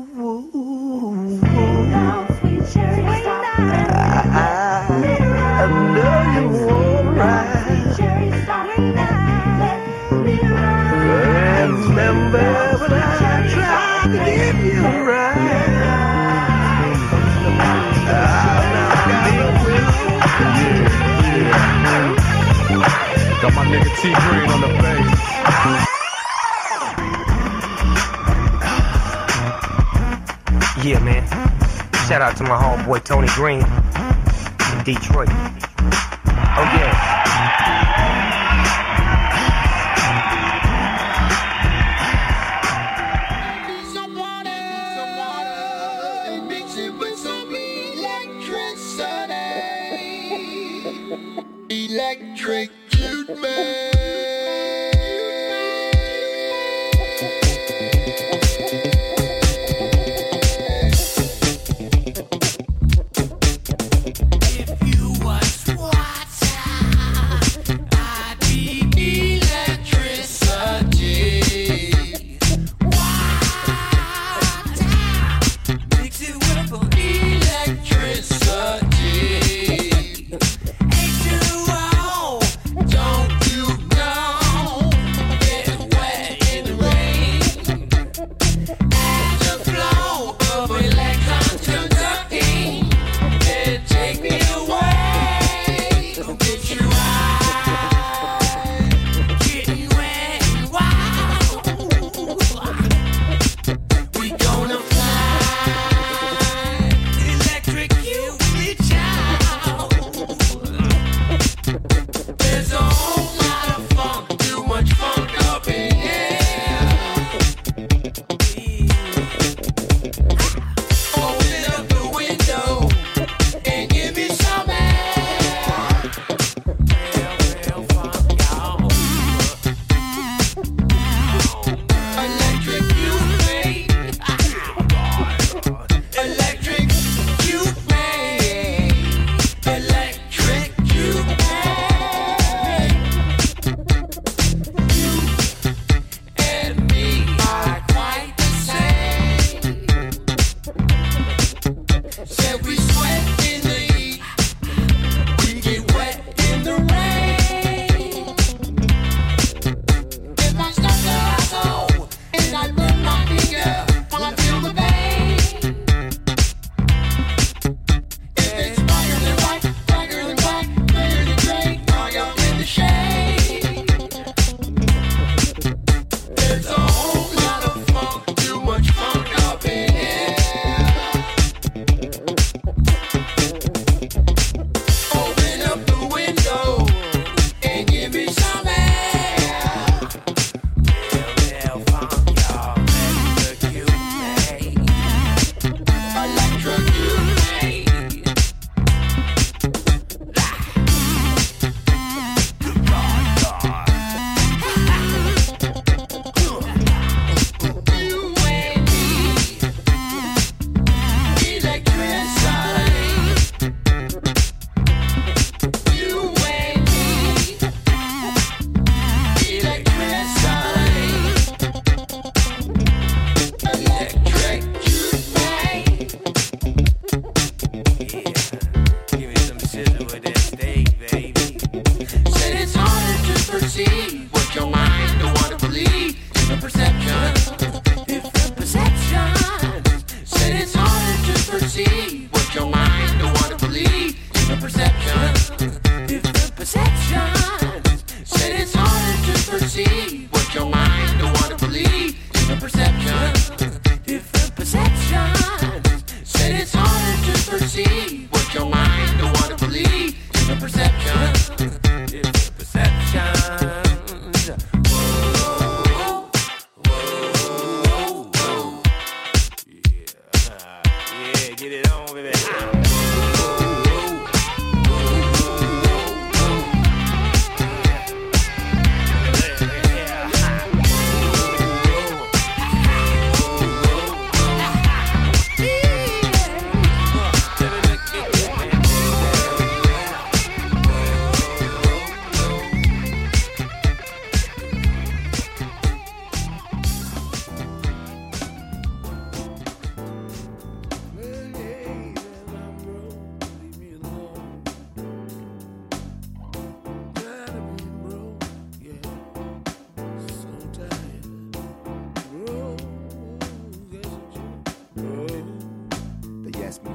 [23.44, 25.20] Got my nigga T Green on the bass.
[30.82, 31.26] Yeah, man.
[32.08, 35.28] Shout out to my homeboy Tony Green in Detroit.
[35.28, 37.23] Oh yeah.
[53.40, 53.83] Man.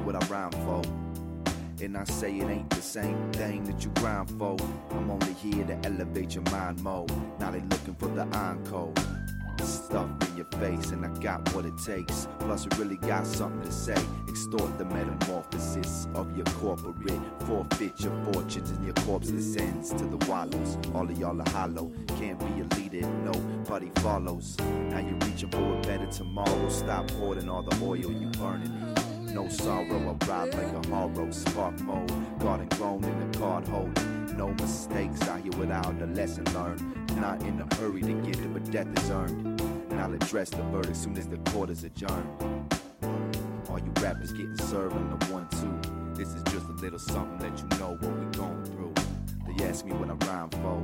[0.09, 0.81] What I rhyme for.
[1.83, 4.57] And I say it ain't the same thing that you grind for.
[4.89, 7.05] I'm only here to elevate your mind more.
[7.39, 8.91] Now they looking for the encore.
[9.61, 12.27] Stuff in your face, and I got what it takes.
[12.39, 13.97] Plus, we really got something to say.
[14.27, 17.21] Extort the metamorphosis of your corporate.
[17.41, 20.77] Forfeit your fortunes, and your corpse descends to the wallows.
[20.95, 21.91] All of y'all are hollow.
[22.17, 24.57] Can't be a leader, nobody follows.
[24.89, 26.69] Now you're reaching for a better tomorrow.
[26.69, 28.88] Stop hoarding all the oil you're burning.
[29.33, 32.09] No sorrow, I ride like a horror, spark mode.
[32.11, 34.01] Oh, Garden grown in the card holder.
[34.35, 36.81] No mistakes out here without a lesson learned.
[37.17, 39.61] Not in a hurry to get it, but death is earned.
[39.91, 42.73] And I'll address the verdict soon as the court is adjourned.
[43.69, 45.79] All you rappers getting served on the one two.
[46.17, 48.93] This is just a little something that you know what we going through.
[49.47, 50.81] They ask me what I rhyme for.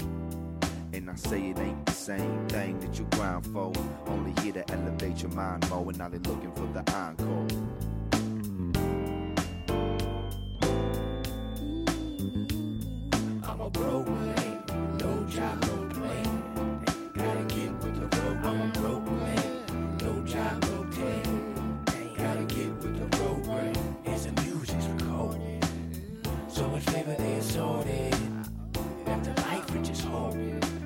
[0.94, 3.74] And I say it ain't the same thing that you grind for.
[4.08, 5.90] Only here to elevate your mind more.
[5.90, 7.48] And now they looking for the encore.
[13.86, 14.64] Broke man,
[14.98, 15.76] no job, no.
[17.14, 18.38] Gotta get with the road.
[18.44, 21.76] I'm broke man, no job, no plan.
[22.18, 23.74] Gotta get with the program.
[24.06, 25.66] It's a music's recorded.
[26.48, 28.16] So much flavor they assorted.
[29.06, 29.66] After life.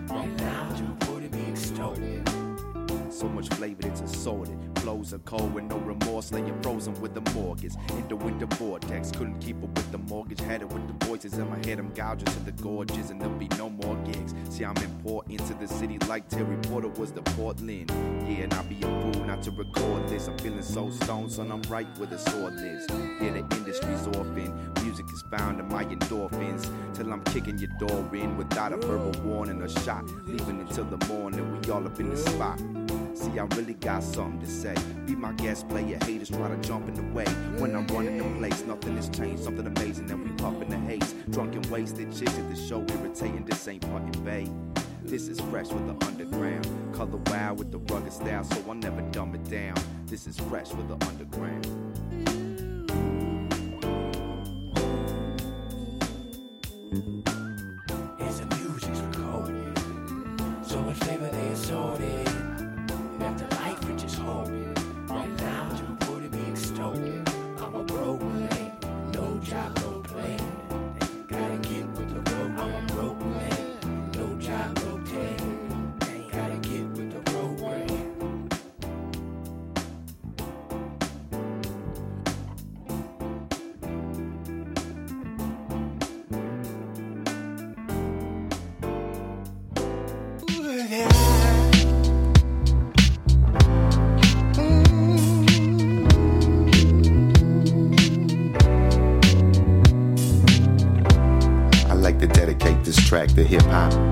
[0.09, 0.69] Right now.
[3.11, 4.68] So much flavor it's assorted.
[4.81, 7.73] Flows are cold with no remorse, laying frozen with the mortgage.
[7.89, 10.39] In the winter vortex, couldn't keep up with the mortgage.
[10.39, 13.35] Had it with the voices in my head, I'm gouging to the gorges, and there'll
[13.35, 14.33] be no more gigs.
[14.49, 17.91] See, I'm important to the city like Terry Porter was the Portland.
[18.27, 20.27] Yeah, and I'll be a fool not to record this.
[20.27, 22.85] I'm feeling so stoned, son, I'm right where the sword lives.
[23.21, 24.73] Yeah, the industry's orphan.
[24.83, 26.69] Music is bound in my endorphins.
[26.93, 30.05] Till I'm kicking your door in without a verbal warning or shot.
[30.25, 32.59] Leaving until the morning, we all up in the spot.
[33.19, 34.73] See, I really got something to say.
[35.05, 37.25] Be my guest play player, haters try to jump in the way.
[37.57, 39.43] When I'm running the place, nothing has changed.
[39.43, 41.13] Something amazing, and we puffin' the haze.
[41.29, 43.43] Drunk and wasted, chicks at the show irritating.
[43.43, 44.47] This ain't fucking Bay.
[45.03, 46.65] This is fresh with the underground.
[46.93, 49.75] Color wild with the rugged style, so I'll never dumb it down.
[50.05, 51.67] This is fresh with the underground.
[103.43, 104.08] Hip hop.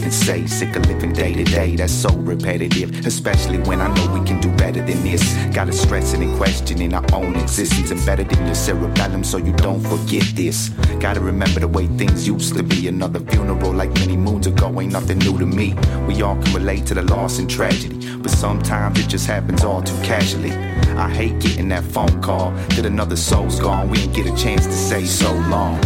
[0.00, 0.44] Didn't say.
[0.46, 3.06] Sick of living day to day, that's so repetitive.
[3.06, 5.22] Especially when I know we can do better than this.
[5.54, 7.92] Gotta stressing and questioning our own existence.
[7.92, 10.70] Embedded in your cerebellum so you don't forget this.
[10.98, 12.88] Gotta remember the way things used to be.
[12.88, 15.76] Another funeral like many moons ago ain't nothing new to me.
[16.08, 18.16] We all can relate to the loss and tragedy.
[18.16, 20.50] But sometimes it just happens all too casually.
[20.96, 23.90] I hate getting that phone call that another soul's gone.
[23.90, 25.80] We didn't get a chance to say so long.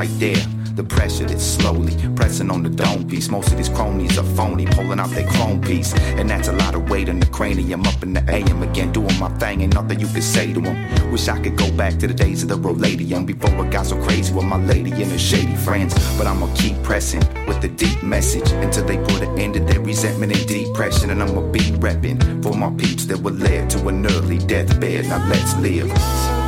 [0.00, 0.42] Right there.
[0.76, 3.28] The pressure that's slowly pressing on the dome piece.
[3.28, 5.92] Most of these cronies are phony, pulling out their chrome piece.
[6.18, 7.86] And that's a lot of weight in the cranium.
[7.86, 10.76] Up in the AM again, doing my thing, ain't nothing you can say to them.
[11.12, 14.02] Wish I could go back to the days of the Roladium before I got so
[14.02, 15.92] crazy with my lady and her shady friends.
[16.16, 19.80] But I'ma keep pressing with the deep message until they put an end to their
[19.80, 21.10] resentment and depression.
[21.10, 25.08] And I'ma be repping for my peeps that were led to an early deathbed.
[25.08, 26.39] Now let's live.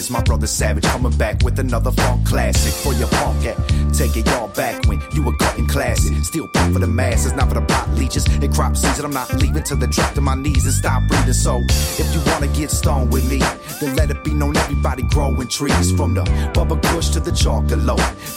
[0.00, 0.10] Ashes.
[0.10, 3.60] My brother Savage coming back with another funk classic for your punk act.
[3.94, 6.26] Take it y'all back when you were cutting classes.
[6.26, 8.26] Still pump for the masses, not for the pot leeches.
[8.42, 11.32] In crop season, I'm not leaving till they drop to my knees and stop breathing.
[11.32, 13.38] So if you wanna get stoned with me,
[13.80, 16.22] then let it be known everybody growing trees from the
[16.54, 17.80] Bubba Kush to the chocolate.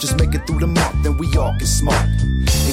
[0.00, 2.06] Just make it through the month, then we all can smoke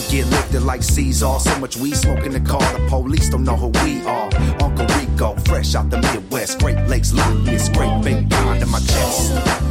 [0.02, 1.40] and get lifted like Caesar.
[1.40, 4.30] So much weed smoke in the car, the police don't know who we are.
[4.62, 8.80] Uncle Rico, fresh out the Midwest, Great Lakes lock this great big pond in my
[8.80, 9.71] chest.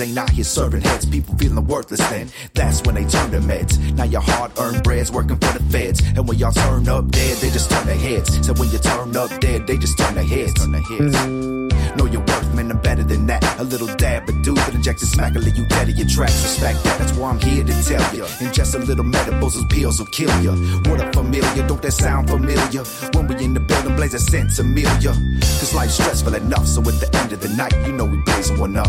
[0.00, 2.28] Ain't out here serving heads, people feeling worthless then.
[2.54, 3.78] That's when they turn to meds.
[3.94, 6.00] Now your hard earned bread's working for the feds.
[6.16, 8.46] And when y'all turn up dead, they just turn their heads.
[8.46, 10.54] So when you turn up dead, they just turn their heads.
[10.54, 11.69] Turn their heads.
[11.96, 13.42] Know your worth, man, I'm better than that.
[13.58, 16.08] A little dab of do, but inject a smack and leave you dead in your
[16.08, 16.42] tracks.
[16.42, 18.26] Respect that, that's why I'm here to tell.
[18.40, 20.52] And just a little medibles and pills will kill you.
[20.90, 22.84] What a familiar, don't that sound familiar?
[23.14, 25.12] When we in the building, blaze a sense familiar.
[25.60, 28.58] Cause life's stressful enough, so at the end of the night, you know we blazing
[28.58, 28.88] one up.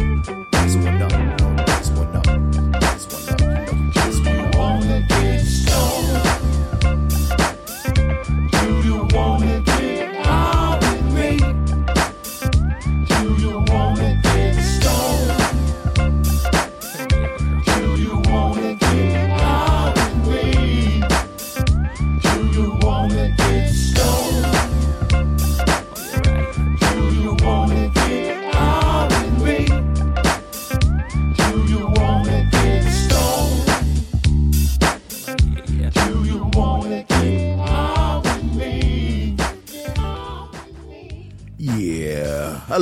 [0.51, 1.30] Blazing one up.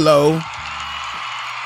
[0.01, 0.39] Hello.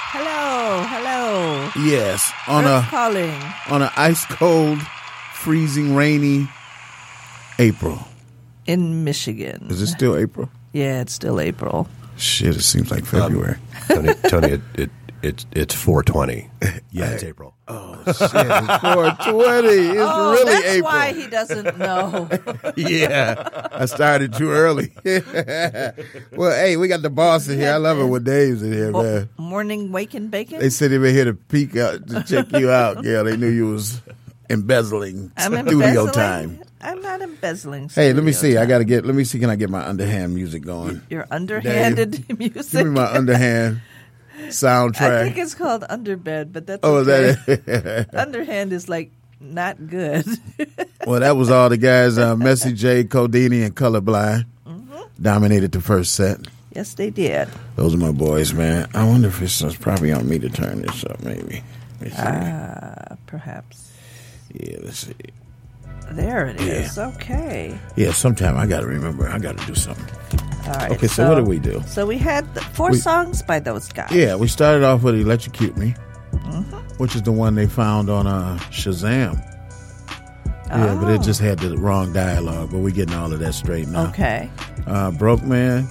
[0.10, 1.70] Hello, hello.
[1.88, 2.32] Yes.
[2.48, 3.30] On Earth a calling.
[3.70, 4.82] on an ice cold,
[5.36, 6.48] freezing, rainy
[7.60, 8.00] April.
[8.66, 9.68] in Michigan.
[9.70, 10.50] Is it still April?
[10.72, 11.88] Yeah, it's still April.
[12.18, 13.58] Shit, it seems like February.
[13.92, 14.90] Um, Tony, Tony, it, it,
[15.24, 16.50] it it's 420.
[16.92, 17.10] Yeah.
[17.10, 17.56] it's April.
[17.68, 19.68] Oh shit, it's 420.
[19.68, 20.84] It's oh, really that's April.
[20.84, 22.30] why he doesn't know.
[22.76, 24.94] yeah, I started too early.
[26.32, 27.72] well, hey, we got the boss in here.
[27.72, 29.30] I love it when Dave's in here, oh, man.
[29.38, 30.60] Morning wake and bacon.
[30.60, 33.04] They said they were here to peek out to check you out.
[33.04, 34.02] Yeah, they knew you was
[34.52, 36.14] embezzling I'm studio embezzling.
[36.14, 36.64] time.
[36.80, 37.90] I'm not embezzling.
[37.90, 38.64] Hey, let me studio see.
[38.64, 39.04] I got to get.
[39.04, 39.40] Let me see.
[39.40, 41.02] Can I get my underhand music going?
[41.10, 42.72] Your underhanded music.
[42.72, 43.82] Give me my underhand
[44.48, 45.22] soundtrack.
[45.22, 47.38] I think it's called underbed, but that's Oh, is okay.
[47.46, 48.16] that it?
[48.16, 50.26] underhand is like not good.
[51.08, 52.18] well, that was all the guys.
[52.18, 54.46] Uh, Messy J, Codini, and Colorblind
[55.22, 56.40] dominated the first set.
[56.76, 57.48] yes, they did.
[57.76, 58.90] Those are my boys, man.
[58.94, 61.22] I wonder if it's, it's probably on me to turn this up.
[61.24, 61.64] Maybe.
[62.00, 62.16] Let me see.
[62.18, 63.92] Ah, perhaps.
[64.54, 65.14] yeah, let's see.
[66.12, 66.74] There it Yeah.
[66.74, 66.98] is.
[66.98, 67.78] Okay.
[67.96, 69.28] Yeah, sometime I got to remember.
[69.30, 70.06] I got to do something.
[70.68, 70.92] All right.
[70.92, 71.82] Okay, so what did we do?
[71.88, 74.12] So we had th- four We- songs by those guys.
[74.12, 75.94] Yeah, we started off with "Electrocute Me,"
[76.34, 76.78] Mm-hmm.
[76.98, 79.42] which is the one they found on uh, Shazam.
[80.68, 81.24] Yeah, but it Oh.
[81.24, 82.72] just had the wrong dialogue.
[82.72, 84.08] But we're getting all of that straight now.
[84.08, 84.50] Okay.
[84.88, 85.88] Uh, Broke Man,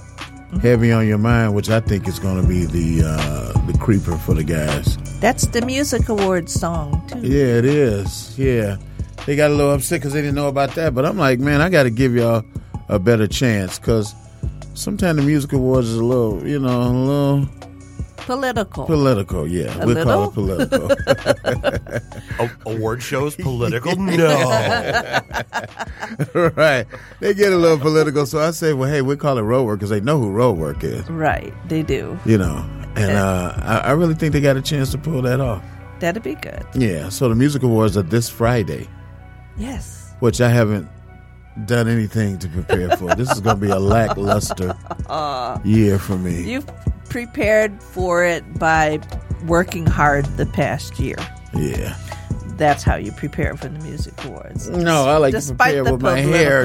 [0.61, 4.17] Heavy on Your Mind, which I think is going to be the uh, the creeper
[4.17, 4.97] for the guys.
[5.21, 7.19] That's the music awards song too.
[7.19, 8.37] Yeah, it is.
[8.37, 8.75] Yeah,
[9.25, 10.93] they got a little upset because they didn't know about that.
[10.93, 12.43] But I'm like, man, I got to give y'all
[12.89, 14.13] a better chance because
[14.73, 17.49] sometimes the music awards is a little, you know, a little
[18.17, 18.85] Political.
[18.85, 19.45] political.
[19.45, 20.91] Yeah, A we'll call it political.
[22.39, 23.95] A- award shows political?
[23.97, 25.19] No.
[26.55, 26.85] right.
[27.19, 28.25] They get a little political.
[28.25, 30.53] So I say, well, hey, we call it road work because they know who road
[30.57, 31.53] work is, right.
[31.67, 32.17] They do.
[32.25, 32.65] you know.
[32.95, 35.63] And uh, I, I really think they got a chance to pull that off.
[35.99, 36.63] That'd be good.
[36.75, 37.09] Yeah.
[37.09, 38.87] So the music awards are this Friday,
[39.57, 40.13] Yes.
[40.19, 40.87] which I haven't
[41.65, 43.13] done anything to prepare for.
[43.15, 44.75] this is going to be a lackluster
[45.63, 46.43] year for me.
[46.51, 46.69] You've
[47.09, 48.99] prepared for it by
[49.45, 51.17] working hard the past year.
[51.53, 51.95] yeah.
[52.55, 54.69] That's how you prepare for the music awards.
[54.69, 56.63] No, I like to Despite prepare the with my hair.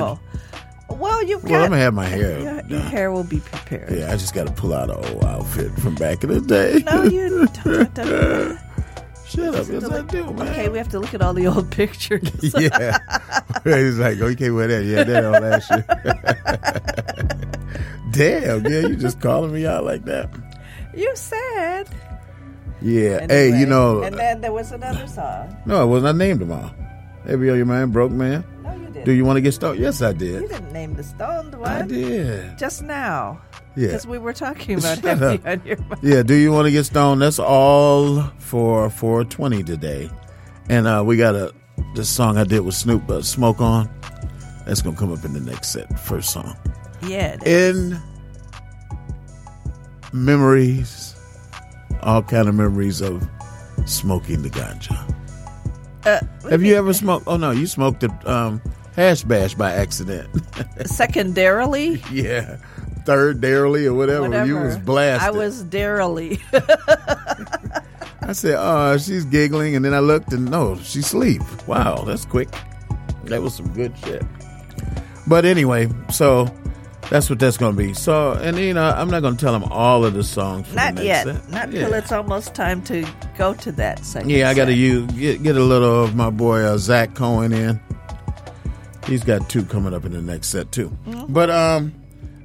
[0.90, 1.50] Well, you've got.
[1.50, 2.38] Well, I'm gonna have my hair.
[2.40, 3.90] Your, your hair will be prepared.
[3.92, 6.82] Yeah, I just got to pull out an old outfit from back in the day.
[6.84, 8.58] No, you don't.
[9.28, 9.66] Shut up.
[9.68, 10.48] Yes, I do, man.
[10.48, 12.30] Okay, we have to look at all the old pictures.
[12.58, 12.98] yeah.
[13.64, 14.84] He's like, oh, you can't wear that.
[14.84, 15.84] Yeah, that on last year.
[18.10, 20.30] Damn, yeah, you just calling me out like that.
[20.94, 21.88] you said.
[22.80, 23.26] Yeah.
[23.28, 25.56] hey, you know, And then there was another song.
[25.66, 26.14] no, it wasn't.
[26.14, 26.70] I named them all.
[27.26, 28.44] On your mind, broke man.
[28.62, 29.04] No, you didn't.
[29.04, 29.82] Do you want to get started?
[29.82, 30.20] Yes, I did.
[30.42, 30.50] You did.
[30.50, 31.68] didn't name the stoned one.
[31.70, 32.56] I did.
[32.56, 33.42] Just now.
[33.78, 33.88] Yeah.
[33.88, 36.00] Because we were talking about heavy on your mind.
[36.02, 37.22] Yeah, do you want to get stoned?
[37.22, 40.10] That's all for 420 today.
[40.68, 41.54] And uh, we got a
[41.94, 43.88] this song I did with Snoop, uh, Smoke On.
[44.66, 46.56] That's going to come up in the next set, first song.
[47.02, 47.34] Yeah.
[47.34, 47.92] it is.
[47.92, 48.00] in
[50.12, 51.14] memories,
[52.02, 53.26] all kind of memories of
[53.86, 55.14] smoking the ganja.
[56.04, 57.26] Uh, Have you ever smoked?
[57.28, 58.60] Oh no, you smoked the um,
[58.96, 60.28] hash bash by accident.
[60.86, 62.56] secondarily, yeah,
[63.08, 64.20] third darely or whatever.
[64.28, 64.46] whatever.
[64.46, 65.26] You was blasted.
[65.26, 66.38] I was darily.
[66.52, 71.40] I said, "Oh, she's giggling," and then I looked and no, she's asleep.
[71.66, 72.48] Wow, that's quick.
[73.24, 74.22] That was some good shit.
[75.26, 76.52] But anyway, so
[77.08, 77.94] that's what that's going to be.
[77.94, 80.68] So, and you know, I'm not going to tell them all of the songs.
[80.68, 81.24] For Not the yet.
[81.24, 81.48] set.
[81.50, 81.84] Not Yeah.
[81.84, 83.06] till it's almost time to
[83.38, 84.30] go to that second.
[84.30, 87.54] Yeah, I got to you get, get a little of my boy uh, Zach Cohen
[87.54, 87.80] in.
[89.06, 90.90] He's got two coming up in the next set too.
[91.06, 91.32] Mm-hmm.
[91.32, 91.94] But um,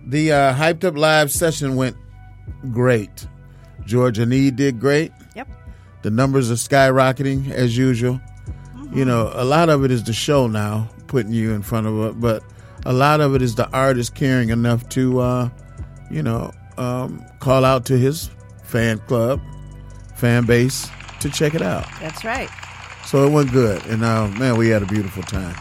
[0.06, 1.96] the uh, hyped up live session went
[2.72, 3.28] great.
[3.86, 5.12] Georgia Need did great.
[5.36, 5.48] Yep.
[6.04, 8.20] The numbers are skyrocketing as usual.
[8.76, 8.98] Mm-hmm.
[8.98, 12.00] You know, a lot of it is the show now putting you in front of
[12.06, 12.44] it, but
[12.86, 15.50] a lot of it is the artist caring enough to, uh,
[16.10, 18.30] you know, um, call out to his
[18.64, 19.40] fan club,
[20.16, 20.90] fan base
[21.20, 21.86] to check it out.
[22.00, 22.50] That's right.
[23.06, 25.56] So it went good, and uh, man, we had a beautiful time,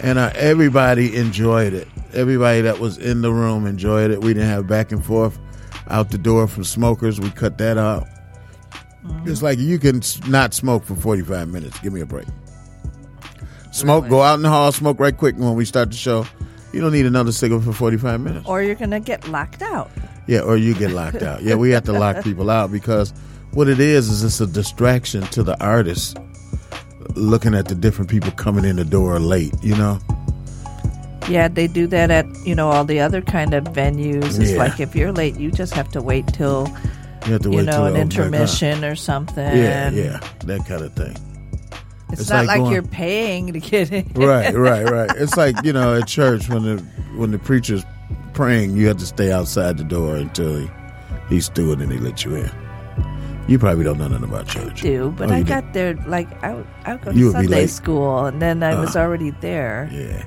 [0.00, 1.88] and uh, everybody enjoyed it.
[2.14, 4.20] Everybody that was in the room enjoyed it.
[4.22, 5.38] We didn't have back and forth
[5.88, 7.20] out the door from smokers.
[7.20, 8.06] We cut that out.
[9.24, 11.78] It's like you can not smoke for forty five minutes.
[11.80, 12.26] Give me a break.
[13.70, 16.26] Smoke, go out in the hall, smoke right quick when we start the show.
[16.72, 18.48] You don't need another cigarette for forty five minutes.
[18.48, 19.90] Or you're gonna get locked out.
[20.26, 21.42] Yeah, or you get locked out.
[21.42, 23.12] Yeah, we have to lock people out because
[23.52, 26.18] what it is is it's a distraction to the artist
[27.16, 29.98] looking at the different people coming in the door late, you know?
[31.28, 34.38] Yeah, they do that at you know all the other kind of venues.
[34.38, 34.58] It's Yeah.
[34.58, 36.68] like if you're late, you just have to wait till
[37.26, 38.30] You have to you wait know till an they open back up.
[38.30, 39.56] intermission or something.
[39.56, 41.16] Yeah, yeah, that kind of thing.
[42.12, 44.08] It's, It's not like like, going- you're paying to get in.
[44.14, 45.10] right, right, right.
[45.16, 46.76] It's like you know at church when the
[47.16, 47.84] when the preacher's
[48.32, 50.70] praying, you have to stay outside the door until he,
[51.28, 52.50] he's through it and he let you in.
[53.48, 54.82] You probably don't know nothing about church.
[54.82, 58.62] do, but Oh, I got there like I I go to Sunday school, and then
[58.62, 59.88] I was Uh, already there.
[59.92, 60.24] Yeah,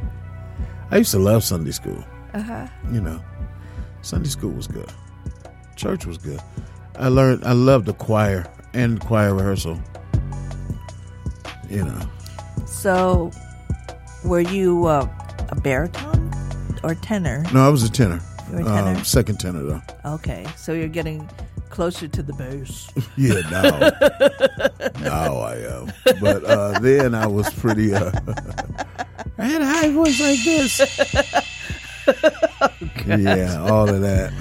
[0.91, 2.01] I used to love Sunday school.
[2.33, 2.67] Uh huh.
[2.91, 3.19] You know,
[4.01, 4.89] Sunday school was good.
[5.75, 6.39] Church was good.
[6.97, 7.43] I learned.
[7.43, 9.79] I loved the choir and choir rehearsal.
[11.69, 11.99] You know,
[12.65, 13.31] So,
[14.25, 15.07] were you uh,
[15.49, 16.31] a baritone
[16.83, 17.43] or tenor?
[17.53, 18.21] no, I was a tenor.
[18.49, 18.95] You were a tenor?
[18.97, 19.81] Um, second tenor though.
[20.05, 21.27] Okay, so you're getting
[21.69, 22.89] closer to the base.
[23.17, 23.79] Yeah, now,
[25.01, 25.91] now I am.
[26.21, 27.93] But uh, then I was pretty.
[27.93, 28.11] Uh,
[29.37, 30.79] I had a high voice like this.
[33.05, 34.31] yeah, all of that.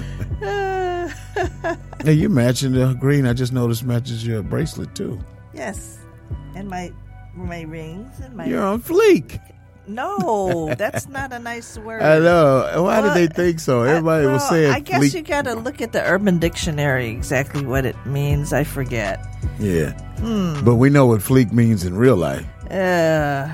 [2.05, 3.25] hey, you matching the green?
[3.25, 5.19] I just noticed matches your bracelet too.
[5.53, 5.99] yes,
[6.55, 6.93] and my
[7.35, 8.45] my rings and my.
[8.45, 9.39] You're on fleek.
[9.87, 12.01] No, that's not a nice word.
[12.03, 12.83] I know.
[12.83, 13.81] Why Well, did they think so?
[13.83, 15.13] Everybody was Well, saying I guess fleek.
[15.15, 18.53] you got to look at the Urban Dictionary exactly what it means.
[18.53, 19.25] I forget.
[19.59, 20.63] yeah, Hmm.
[20.63, 22.45] but we know what fleek means in real life.
[22.69, 23.49] Uh,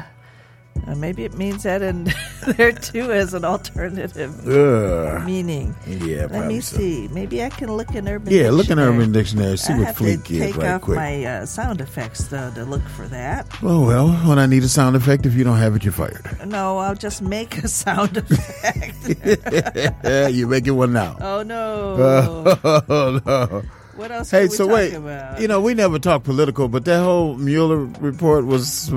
[0.87, 2.11] uh, maybe it means that in
[2.57, 5.23] there too as an alternative Ugh.
[5.25, 5.75] meaning.
[5.87, 6.77] Yeah, Let me so.
[6.77, 7.07] see.
[7.11, 8.31] Maybe I can look in Urban.
[8.31, 8.95] Yeah, look in Dictionary.
[8.97, 9.57] Urban Dictionary.
[9.57, 10.97] See I what fleek is take right off quick.
[10.97, 13.47] my uh, sound effects though to look for that.
[13.63, 16.25] Oh well, when I need a sound effect, if you don't have it, you're fired.
[16.45, 18.95] No, I'll just make a sound effect.
[20.03, 21.17] yeah, you're making one now.
[21.19, 22.57] oh no!
[22.63, 23.63] Oh, no.
[23.95, 25.39] What else Hey, can we so wait, about?
[25.39, 28.91] you know, we never talk political, but that whole Mueller report was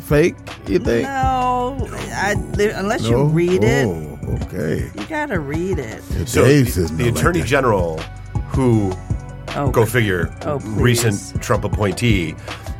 [0.00, 0.34] fake.
[0.66, 1.04] You think?
[1.06, 2.34] No, I,
[2.74, 3.24] unless you No?
[3.24, 4.90] read it, Oh, okay.
[4.98, 6.02] you gotta read it.
[6.28, 7.46] So Dave the, the no like attorney that.
[7.46, 7.98] general,
[8.48, 8.92] who
[9.54, 12.34] Oh, go figure, Oh, recent Trump appointee,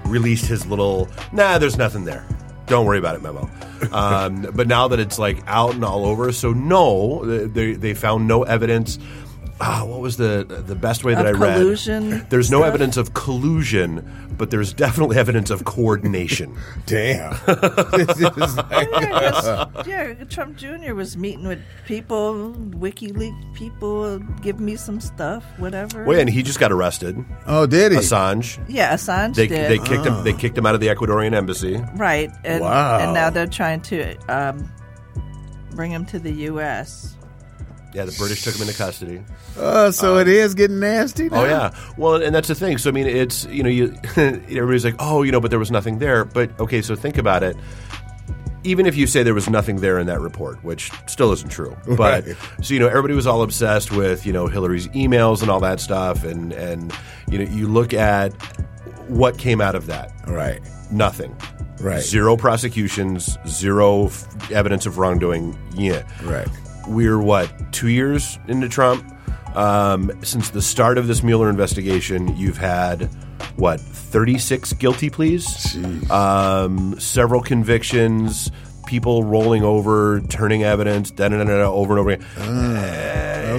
[0.06, 1.58] released his little nah.
[1.58, 2.26] There's nothing there.
[2.66, 3.48] Don't worry about it, memo.
[3.90, 8.28] Um, but now that it's like out and all over, so no, they they found
[8.28, 8.96] no evidence.
[9.60, 11.56] Ah, what was the the best way that Of I read?
[11.58, 12.68] collusion There's no stuff?
[12.68, 14.02] evidence of collusion,
[14.36, 16.56] but there's definitely evidence of coordination.
[16.86, 17.32] Damn.
[17.46, 18.04] yeah,
[18.36, 18.58] just-
[19.86, 20.94] yeah, Trump Jr.
[20.94, 26.04] was meeting with people, WikiLeaks people, give me some stuff, whatever.
[26.04, 27.24] Well, and he just got arrested.
[27.46, 27.98] Oh, did he?
[27.98, 28.58] Assange.
[28.68, 29.70] yeah, Assange They, did.
[29.70, 30.18] they kicked Ah.
[30.18, 30.24] him.
[30.24, 31.80] They kicked him out of the Ecuadorian embassy.
[31.94, 32.98] right, and, Wow.
[33.00, 34.68] and now they're trying to um,
[35.76, 37.16] bring him to the U.S.
[37.94, 39.22] Yeah, the British took him into custody.
[39.58, 41.28] Oh, so um, it is getting nasty.
[41.30, 41.40] Oh, now?
[41.42, 41.74] Oh yeah.
[41.96, 42.78] Well, and that's the thing.
[42.78, 45.70] So I mean, it's you know, you everybody's like, oh, you know, but there was
[45.70, 46.24] nothing there.
[46.24, 47.56] But okay, so think about it.
[48.64, 51.76] Even if you say there was nothing there in that report, which still isn't true,
[51.96, 52.36] but Right.
[52.62, 55.80] so you know, everybody was all obsessed with you know Hillary's emails and all that
[55.80, 56.94] stuff, and and
[57.28, 58.32] you know, you look at
[59.08, 60.12] what came out of that.
[60.28, 60.60] Right.
[60.92, 61.36] Nothing.
[61.80, 62.00] Right.
[62.02, 63.36] Zero prosecutions.
[63.48, 65.58] Zero f- evidence of wrongdoing.
[65.74, 66.04] Yeah.
[66.22, 66.46] Right.
[66.88, 69.04] We're what two years into Trump.
[69.54, 73.04] Um, since the start of this Mueller investigation, you've had
[73.56, 75.76] what thirty six guilty pleas,
[76.10, 78.50] um, several convictions,
[78.86, 82.26] people rolling over, turning evidence, da da da da over and over again.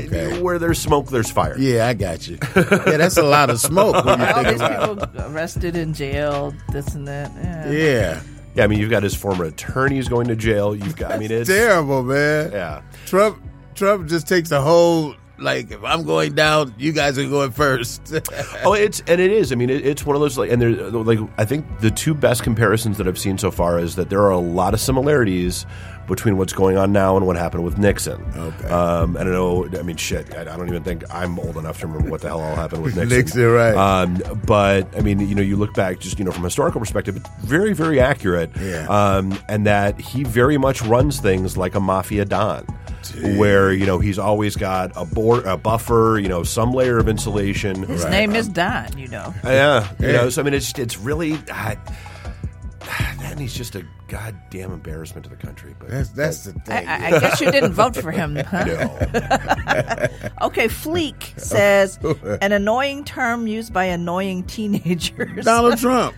[0.05, 0.41] okay.
[0.41, 1.55] Where there's smoke, there's fire.
[1.59, 2.37] Yeah, I got you.
[2.55, 6.53] Yeah, that's a lot of smoke when you All these about people arrested in jail,
[6.71, 7.31] this and that.
[7.35, 7.71] Yeah.
[7.71, 8.21] Yeah.
[8.55, 10.75] Yeah, I mean, you've got his former attorneys going to jail.
[10.75, 12.51] You've got, I mean, it's Terrible, man.
[12.51, 12.81] Yeah.
[13.05, 13.41] Trump
[13.75, 18.13] Trump just takes a whole Like if I'm going down, you guys are going first.
[18.63, 19.51] oh, it's and it is.
[19.51, 22.13] I mean, it, it's one of those like, and there, like I think the two
[22.13, 25.65] best comparisons that I've seen so far is that there are a lot of similarities
[26.07, 28.21] between what's going on now and what happened with Nixon.
[28.35, 28.67] Okay.
[28.67, 29.79] Um, I don't know.
[29.79, 30.33] I mean, shit.
[30.35, 32.83] I, I don't even think I'm old enough to remember what the hell all happened
[32.83, 33.17] with Nixon.
[33.17, 33.75] Nixon, right.
[33.75, 36.79] Um, but I mean, you know, you look back just you know from a historical
[36.79, 38.51] perspective, it's very, very accurate.
[38.59, 38.87] Yeah.
[38.87, 42.65] Um, and that he very much runs things like a mafia don.
[43.11, 47.07] Where you know he's always got a board, a buffer, you know, some layer of
[47.07, 47.83] insulation.
[47.83, 49.33] His name is Don, you know.
[49.43, 50.29] Yeah, you know.
[50.29, 51.77] So I mean, it's it's really, I,
[53.23, 55.75] and he's just a goddamn embarrassment to the country.
[55.79, 56.87] But That's that's the thing.
[56.87, 58.65] I, I guess you didn't vote for him, huh?
[60.43, 61.97] okay, Fleek says
[62.41, 65.45] an annoying term used by annoying teenagers.
[65.45, 66.15] Donald Trump.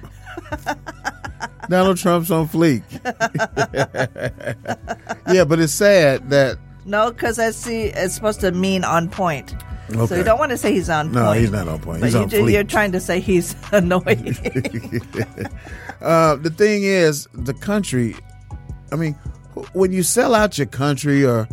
[1.70, 2.84] Donald Trump's on fleek.
[5.34, 9.56] yeah, but it's sad that No, because I see it's supposed to mean on point.
[10.08, 11.36] So you don't want to say he's on No, point.
[11.36, 12.00] No, he's not on point.
[12.02, 14.36] But He's you on do, you're trying to say he's annoying.
[16.02, 18.16] uh, the thing is, the country.
[18.92, 19.14] I mean,
[19.74, 21.48] when you sell out your country, or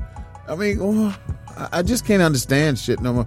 [0.49, 1.17] I mean, oh,
[1.57, 3.27] I- I just can't understand shit no more.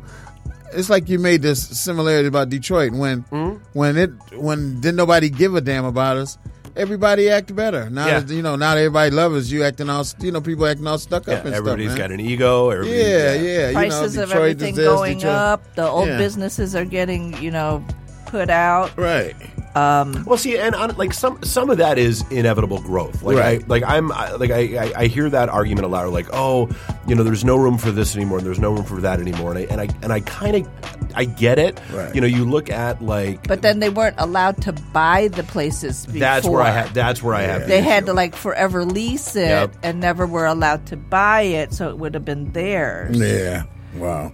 [0.73, 3.51] It's like you made this similarity about Detroit when Hmm?
[3.73, 6.37] when it when didn't nobody give a damn about us.
[6.75, 8.05] Everybody act better now.
[8.07, 8.19] Yeah.
[8.19, 9.49] That, you know, not everybody loves.
[9.51, 11.97] You acting all, you know, people acting all stuck yeah, up and everybody's stuff.
[11.99, 12.69] got an ego.
[12.69, 13.71] Everybody, Yeah, yeah.
[13.71, 15.75] Prices you know, of everything this, going Detroit- up.
[15.75, 16.17] The old Yeah.
[16.17, 17.83] businesses are getting, you know,
[18.25, 18.97] put out.
[18.97, 19.35] Right.
[19.75, 23.21] Um, Well, see, and on, like some some of that is inevitable growth.
[23.23, 23.61] Like Right.
[23.61, 26.09] I like I'm I, like I, I I hear that argument a lot.
[26.09, 26.69] Like oh,
[27.07, 29.51] you know, there's no room for this anymore, and there's no room for that anymore.
[29.51, 30.69] And I and I and I kind of
[31.13, 31.79] I get it.
[31.91, 32.13] Right.
[32.15, 36.05] You know, you look at like but then they weren't allowed to buy the places
[36.05, 36.19] before.
[36.19, 39.35] that's where I have that's where I have the They had to like forever lease
[39.35, 39.75] it Yep.
[39.83, 43.19] and never were allowed to buy it, so it would have been theirs.
[43.19, 43.63] Yeah.
[43.97, 44.31] Wow.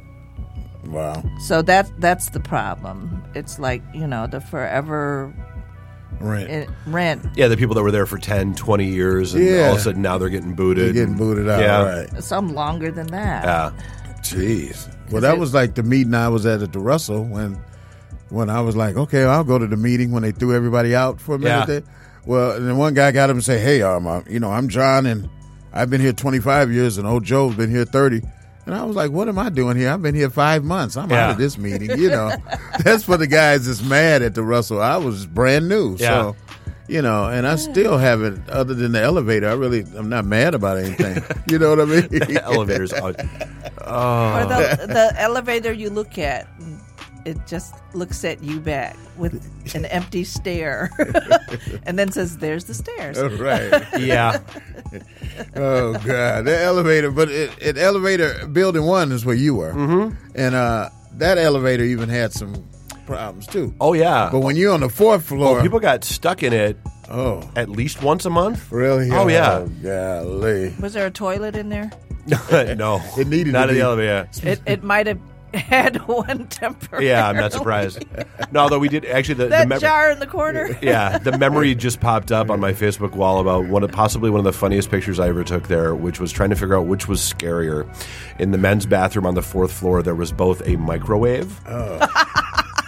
[0.85, 1.23] Wow.
[1.39, 3.23] So that that's the problem.
[3.35, 5.33] It's like you know the forever
[6.19, 6.69] Rent.
[6.85, 7.25] rent.
[7.35, 9.67] Yeah, the people that were there for 10, 20 years, and Yeah.
[9.67, 10.85] all of a sudden now they're getting booted.
[10.87, 11.59] They're getting booted out.
[11.61, 11.81] Yeah.
[12.11, 12.23] Right.
[12.23, 13.43] Some longer than that.
[13.43, 13.71] Yeah.
[14.21, 14.87] Jeez.
[15.11, 17.59] Well, that was like the meeting I was at at the Russell when
[18.29, 21.19] when I was like, okay, I'll go to the meeting when they threw everybody out
[21.19, 21.51] for a minute.
[21.59, 21.65] Yeah.
[21.65, 21.83] There.
[22.25, 25.05] Well, and then one guy got up and say, hey, um, you know, I'm John
[25.07, 25.27] and
[25.73, 28.21] I've been here 25 years and old Joe's been here 30.
[28.65, 29.89] And I was like, what am I doing here?
[29.89, 30.95] I've been here five months.
[30.97, 31.25] I'm Yeah.
[31.25, 31.97] out of this meeting.
[31.97, 32.31] You know,
[32.83, 34.81] that's for the guys that's mad at the Russell.
[34.81, 35.95] I was brand new.
[35.97, 36.09] Yeah.
[36.09, 36.35] So,
[36.87, 40.53] you know, and I still haven't, other than the elevator, I really, I'm not mad
[40.53, 41.23] about anything.
[41.49, 42.37] you know what I mean?
[42.43, 42.93] Elevators.
[42.93, 43.13] Oh, Or
[43.87, 44.47] oh.
[44.47, 46.47] the the elevator you look at,
[47.25, 49.43] it just looks at you back with
[49.75, 50.89] an empty stare,
[51.85, 53.83] and then says, "There's the stairs." right.
[53.99, 54.39] yeah.
[55.55, 57.11] oh god, that elevator.
[57.11, 60.15] But it, it elevator building one is where you were, mm-hmm.
[60.35, 62.67] and uh, that elevator even had some
[63.05, 63.73] problems too.
[63.79, 64.29] Oh yeah.
[64.31, 66.77] But when you're on the fourth floor, Oh, people got stuck in it.
[67.09, 68.71] Oh, at least once a month.
[68.71, 69.09] Really?
[69.11, 69.67] Oh yeah.
[69.83, 70.73] golly.
[70.79, 71.91] Was there a toilet in there?
[72.51, 73.79] no, it needed not to in be.
[73.79, 74.29] the elevator.
[74.43, 75.19] It it might have
[75.57, 77.07] had one temporary.
[77.07, 78.05] Yeah, I'm not surprised.
[78.51, 80.77] No, although we did actually the, That the mem- jar in the corner.
[80.81, 84.39] yeah, the memory just popped up on my Facebook wall about one of possibly one
[84.39, 87.07] of the funniest pictures I ever took there, which was trying to figure out which
[87.07, 87.87] was scarier.
[88.39, 92.07] In the men's bathroom on the fourth floor, there was both a microwave oh.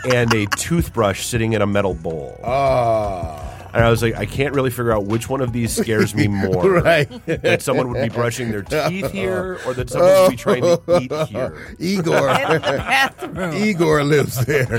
[0.13, 2.39] and a toothbrush sitting in a metal bowl.
[2.43, 3.52] Oh.
[3.73, 6.27] And I was like, I can't really figure out which one of these scares me
[6.29, 6.73] more.
[6.81, 7.09] Right.
[7.25, 8.89] That someone would be brushing their oh.
[8.89, 11.75] teeth here or that someone would be trying to eat here.
[11.79, 12.29] Igor.
[12.29, 13.53] In the bathroom.
[13.53, 14.75] Igor lives there.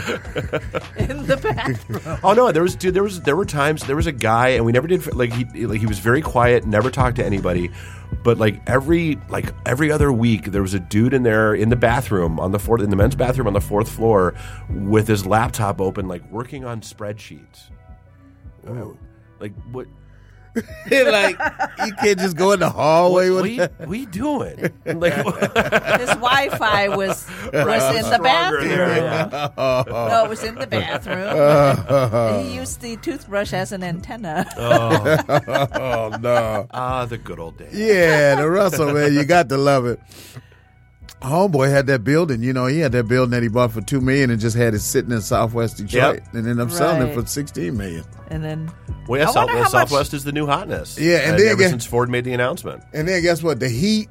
[0.96, 2.18] in the bathroom.
[2.22, 2.94] Oh no, there was dude.
[2.94, 5.66] There was there were times there was a guy, and we never did like he
[5.66, 7.70] like he was very quiet, never talked to anybody.
[8.22, 11.76] But like every like every other week, there was a dude in there in the
[11.76, 14.34] bathroom on the fourth in the men's bathroom on the fourth floor
[14.70, 17.70] with his laptop open, like working on spreadsheets.
[18.66, 18.96] Oh.
[19.40, 19.86] Like what?
[20.90, 21.36] like
[21.84, 23.80] you can't just go in the hallway What, what, with you, that.
[23.80, 24.72] what are you doing?
[24.86, 25.14] Like
[25.98, 28.68] His Wi-Fi was was in the bathroom.
[28.68, 29.50] there, yeah.
[29.56, 31.26] No, it was in the bathroom.
[31.28, 32.42] Oh.
[32.44, 34.46] he used the toothbrush as an antenna.
[34.56, 36.68] oh no.
[36.70, 37.74] ah, the good old days.
[37.74, 39.98] Yeah, the Russell man, you got to love it.
[41.24, 44.00] Homeboy had that building, you know, he had that building that he bought for two
[44.00, 46.34] million and just had it sitting in Southwest Detroit, Yep.
[46.34, 48.04] and ended up selling it for sixteen million.
[48.28, 48.70] And then
[49.08, 50.98] Well, yeah, I South, wonder well, much- Southwest is the new hotness.
[50.98, 52.82] Yeah, and then ever again- since Ford made the announcement.
[52.92, 53.58] And then guess what?
[53.60, 54.08] The heat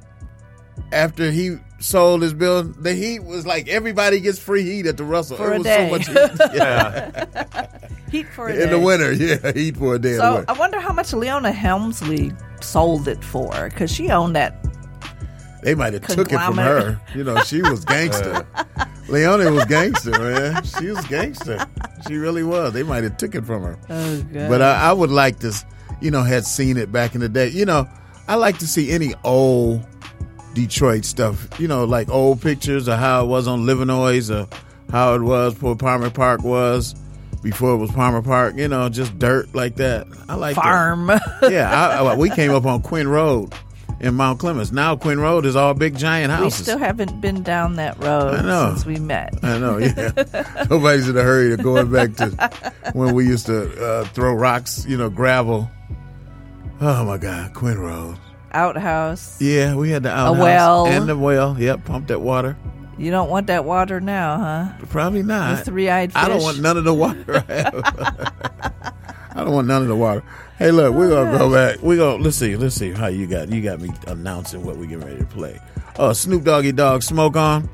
[0.91, 5.03] after he sold his building, the heat was like everybody gets free heat at the
[5.03, 5.37] Russell.
[5.37, 5.87] For it a was day.
[5.87, 6.07] so much
[6.39, 6.53] heat.
[6.55, 7.67] Yeah.
[8.11, 8.69] heat for a in day.
[8.69, 9.11] the winter.
[9.11, 10.17] Yeah, heat for a day.
[10.17, 10.43] So.
[10.47, 14.55] I wonder how much Leona Helmsley sold it for because she owned that
[15.63, 17.01] They might have took it from her.
[17.15, 18.45] You know, she was gangster.
[19.09, 20.63] Leone was gangster, man.
[20.63, 21.65] She was gangster.
[22.07, 22.73] She really was.
[22.73, 23.77] They might have took it from her.
[23.89, 24.49] Oh, God.
[24.49, 25.53] But I, I would like to,
[26.01, 27.49] you know, had seen it back in the day.
[27.49, 27.87] You know,
[28.27, 29.85] I like to see any old
[30.53, 31.47] Detroit stuff.
[31.59, 34.47] You know, like old pictures of how it was on Livernois or
[34.91, 36.95] how it was before Palmer Park was
[37.41, 38.55] before it was Palmer Park.
[38.55, 40.07] You know, just dirt like that.
[40.29, 40.63] I like that.
[40.63, 41.11] Farm.
[41.51, 43.53] yeah, I, I- we came up on Quinn Road
[44.03, 44.71] in Mount Clemens.
[44.71, 46.59] Now Quinn Road is all big giant houses.
[46.59, 48.69] we still haven't been down that road I know.
[48.71, 49.33] since we met.
[49.41, 50.11] I know, yeah.
[50.69, 52.51] Nobody's in a hurry to going back to
[52.93, 55.71] when we used to uh, throw rocks, you know, gravel.
[56.81, 58.17] Oh my God, Quinn Road.
[58.51, 59.41] Outhouse.
[59.41, 60.85] Yeah, we had the outhouse well.
[60.85, 61.57] and the well.
[61.57, 62.57] Yep, pump that water.
[62.97, 64.85] You don't want that water now, huh?
[64.89, 65.59] Probably not.
[65.59, 67.43] The three-eyed I don't want none of the water.
[67.47, 68.93] I have.
[69.35, 70.23] I don't want none of the water.
[70.59, 71.81] Hey, look, we're gonna go back.
[71.81, 72.55] We're gonna Let's see.
[72.55, 73.49] Let's see how you got.
[73.49, 75.59] You got me announcing what we're getting ready to play.
[75.97, 77.69] Uh, Snoop Doggy Dogg Smoke on.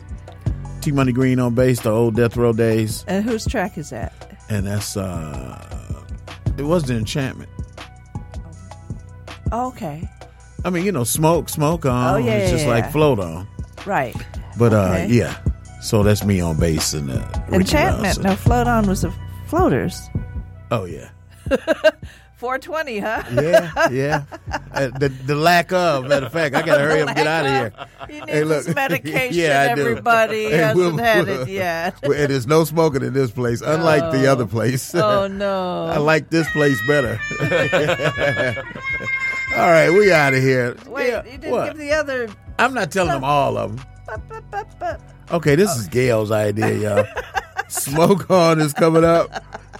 [0.81, 1.81] T Money Green on bass.
[1.81, 4.13] The old Death Row days, And whose track is that?
[4.49, 6.03] and that's uh,
[6.57, 7.49] it was the Enchantment.
[9.51, 10.07] Oh, okay.
[10.65, 12.15] I mean, you know, smoke, smoke on.
[12.15, 12.91] Oh, yeah, it's just yeah, like yeah.
[12.91, 13.47] float on.
[13.85, 14.15] Right.
[14.57, 15.37] But uh, yeah.
[15.81, 18.21] So that's me on bass and uh, Enchantment.
[18.21, 19.13] No, Float On was the
[19.47, 20.09] Floaters.
[20.71, 21.09] Oh yeah.
[22.39, 23.23] 420, huh?
[23.33, 24.23] Yeah, yeah.
[24.73, 27.45] Uh, the the lack of matter of fact, I gotta hurry up and get out
[27.45, 27.87] of here.
[28.07, 30.45] He needs his medication, everybody.
[30.45, 31.95] He Hey, hasn't had it yet.
[32.01, 34.95] Well, and there's no smoking in this place, unlike the other place.
[34.95, 35.85] Oh, no.
[35.87, 37.19] I like this place better.
[39.57, 40.75] all right, we out of here.
[40.87, 41.65] Wait, Yeah, you didn't what?
[41.69, 42.29] give the other.
[42.57, 43.85] I'm not telling them all of them.
[45.31, 47.05] Okay, this is Gail's idea, y'all.
[47.67, 49.29] Smoke on is coming up.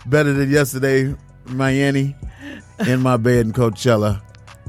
[0.05, 2.15] Better than yesterday, Miami.
[2.87, 4.21] In my bed in Coachella.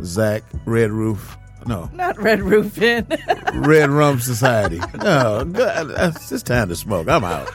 [0.03, 1.37] Zach, Red Roof.
[1.67, 3.07] No, Not Red Roof Inn.
[3.55, 4.81] Red Rum Society.
[5.03, 5.45] No.
[5.55, 7.07] It's it's time to smoke.
[7.09, 7.51] I'm out.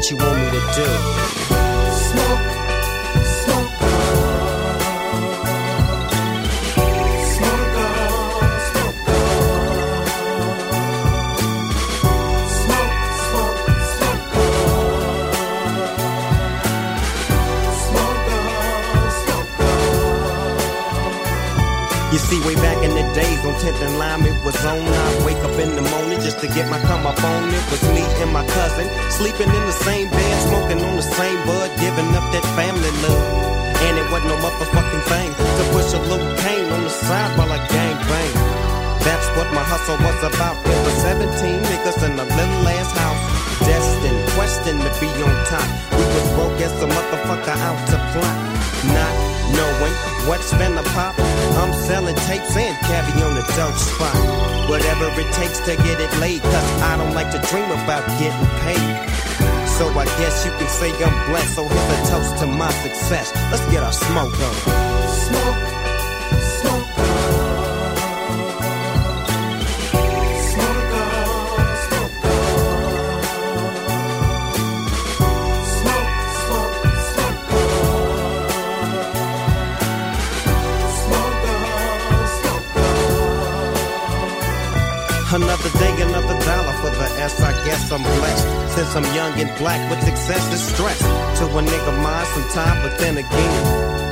[0.00, 0.86] What you want me to do?
[2.08, 2.46] Smoke.
[3.40, 3.72] Smoke.
[7.34, 8.98] Smoke on, smoke
[12.56, 12.96] Smoke,
[13.28, 13.60] smoke,
[13.92, 14.32] smoke
[17.84, 18.24] Smoke
[19.20, 19.52] smoke
[22.12, 22.59] You see, way back in the
[23.14, 24.80] days on 10th and Lime, it was on.
[24.80, 27.48] I'd wake up in the morning just to get my come up on.
[27.48, 31.38] It was me and my cousin, sleeping in the same bed, smoking on the same
[31.46, 33.50] bud, giving up that family love.
[33.86, 37.50] And it wasn't no motherfucking thing to push a little cane on the side while
[37.50, 38.34] I gang bang.
[39.00, 40.60] That's what my hustle was about.
[40.60, 41.24] It was 17
[41.72, 43.22] niggas in a little ass house.
[43.64, 45.68] Destined, questing to be on top.
[45.96, 48.38] We was broke as a motherfucker out to plot.
[48.92, 49.19] Not
[49.60, 49.94] knowing
[50.28, 51.14] what's finna pop.
[51.60, 54.16] I'm selling tapes and caviar on the dope spot.
[54.72, 58.48] Whatever it takes to get it laid, cause I don't like to dream about getting
[58.64, 58.96] paid.
[59.76, 61.54] So I guess you can say I'm blessed.
[61.56, 63.32] So here's a toast to my success.
[63.50, 64.54] Let's get our smoke on.
[65.26, 65.79] Smoke
[85.60, 87.36] Another day, another dollar for the S.
[87.42, 88.48] I guess I'm blessed.
[88.72, 90.98] Since I'm young and black with excessive stress.
[91.36, 93.60] To a nigga mind some time, but then again,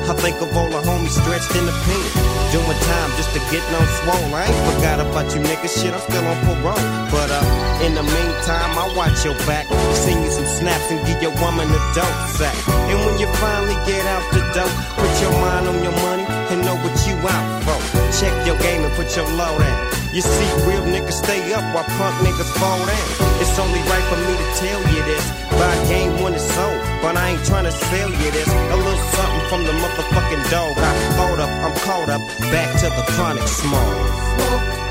[0.05, 2.05] I think of all the homies stretched in the pen.
[2.53, 4.29] Doing time just to get no swole.
[4.37, 5.72] I ain't forgot about you niggas.
[5.72, 6.85] Shit, I'm still on parole.
[7.09, 9.64] But uh, in the meantime, I watch your back.
[10.05, 12.57] Send you some snaps and give your woman a dope sack.
[12.93, 16.64] And when you finally get out the dope, put your mind on your money and
[16.64, 17.78] know what you out for.
[18.20, 19.88] Check your game and put your load down.
[20.12, 23.09] You see, real niggas stay up while punk niggas fall down.
[23.40, 25.24] It's only right for me to tell you this.
[25.53, 28.49] Buy game when it's sold, but I ain't trying to sell you this.
[28.49, 30.74] A little something from the motherfucking dog.
[30.78, 34.88] I thought up, I'm caught up, back to the chronic smoke.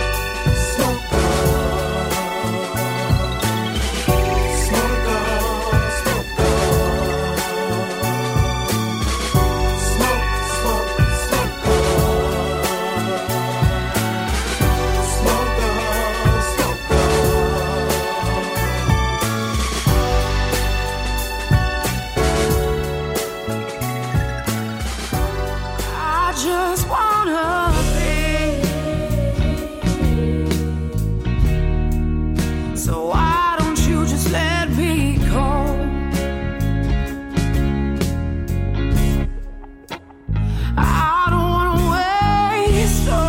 [42.88, 43.27] So.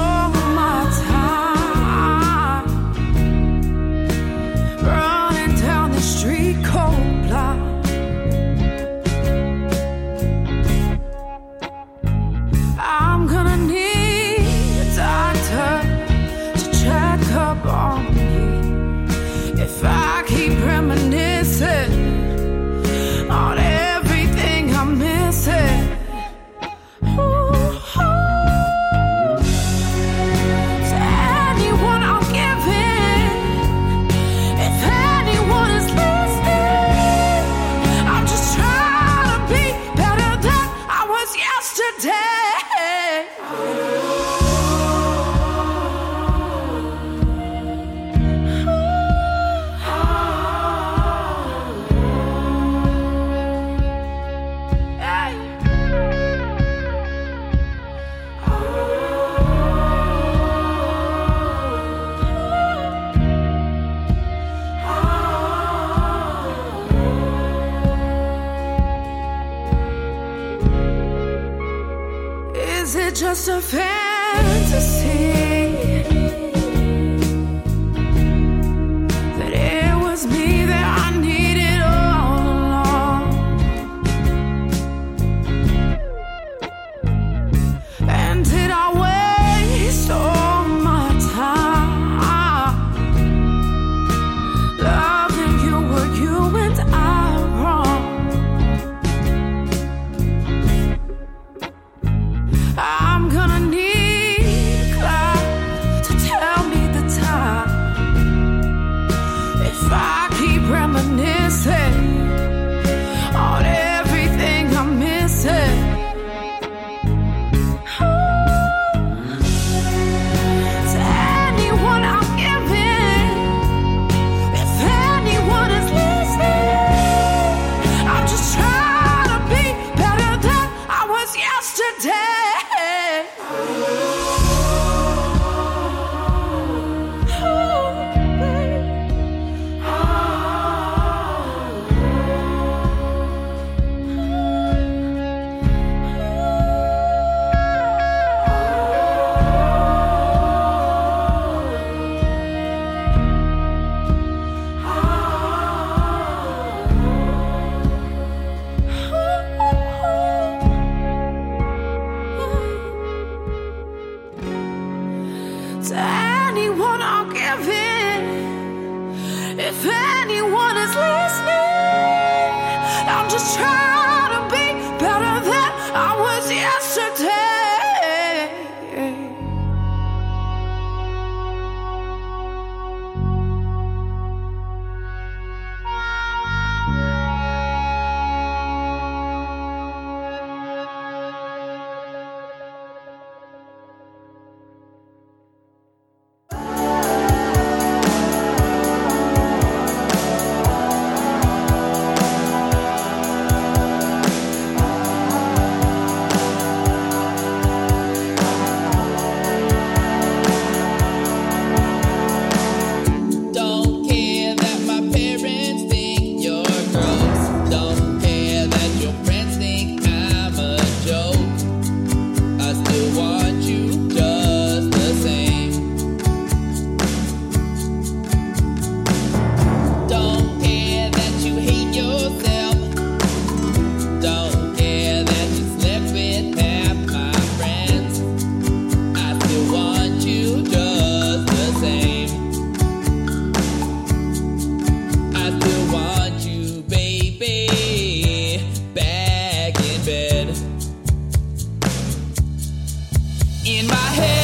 [253.69, 254.38] In my head,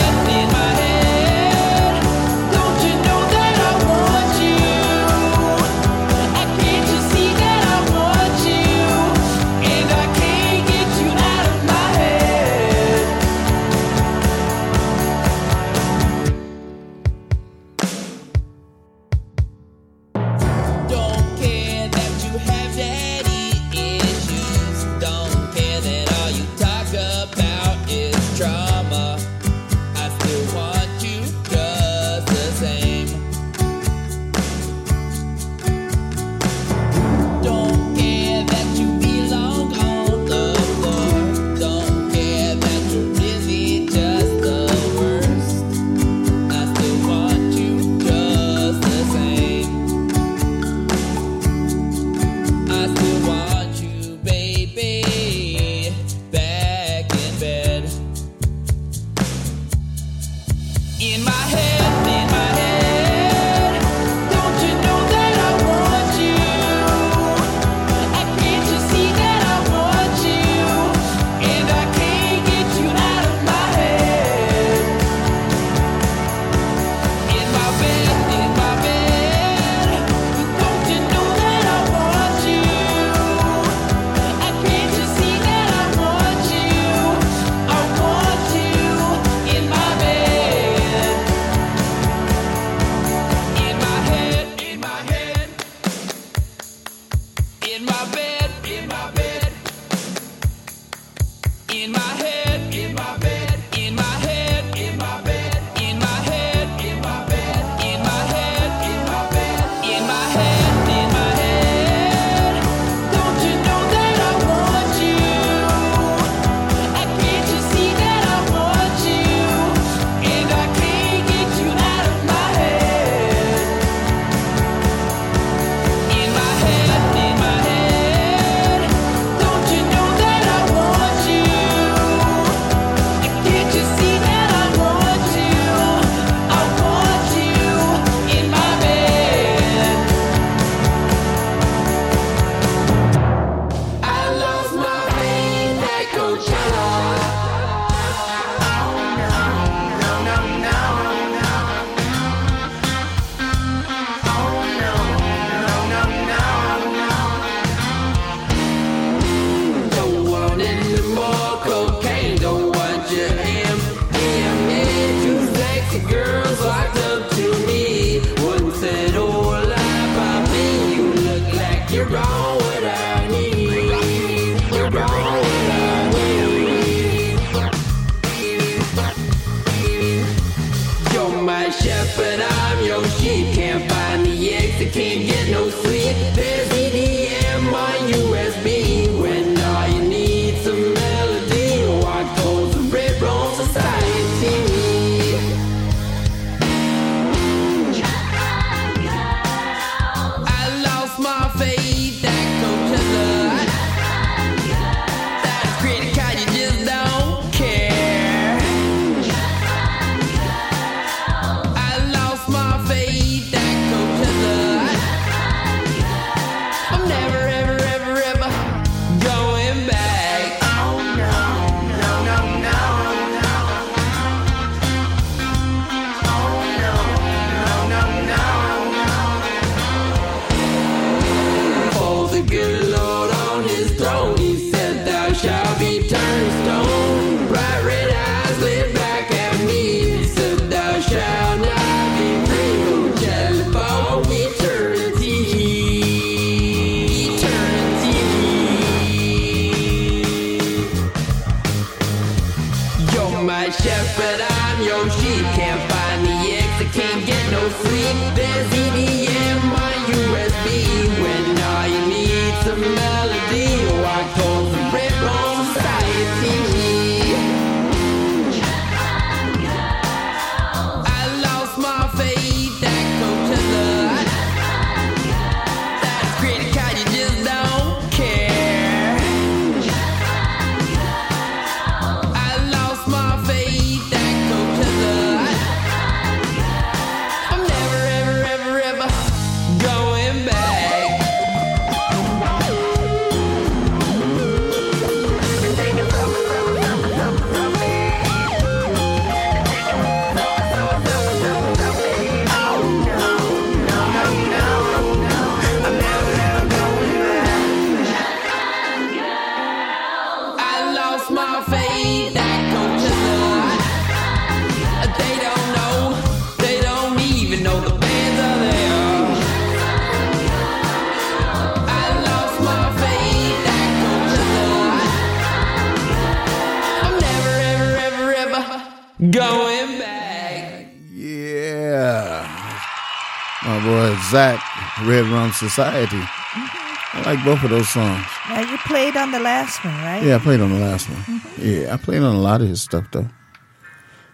[334.34, 334.60] Zach,
[335.06, 336.18] Red Rum Society.
[336.20, 338.26] I like both of those songs.
[338.48, 340.24] Now you played on the last one, right?
[340.24, 341.40] Yeah, I played on the last one.
[341.56, 343.28] Yeah, I played on a lot of his stuff though.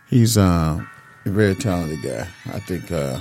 [0.09, 0.81] He's uh,
[1.27, 2.27] a very talented guy.
[2.47, 3.21] I think uh,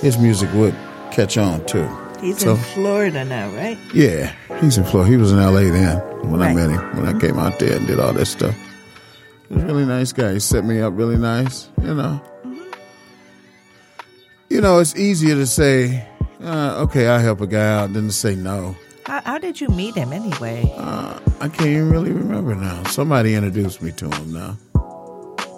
[0.00, 0.74] his music would
[1.12, 1.88] catch on too.
[2.20, 3.78] He's So- in Florida now, right?
[3.94, 5.08] Yeah, he's in Florida.
[5.08, 5.70] He was in L.A.
[5.70, 6.96] then when I met him.
[6.96, 8.56] When I came out there and did all that stuff.
[9.48, 10.32] He was a really nice guy.
[10.32, 11.68] He set me up really nice.
[11.80, 12.20] You know.
[14.56, 16.02] You know, it's easier to say,
[16.42, 18.74] uh, "Okay, I'll help a guy out," than to say no.
[19.04, 20.72] How, how did you meet him anyway?
[20.78, 22.82] Uh, I can't even really remember now.
[22.84, 24.56] Somebody introduced me to him now.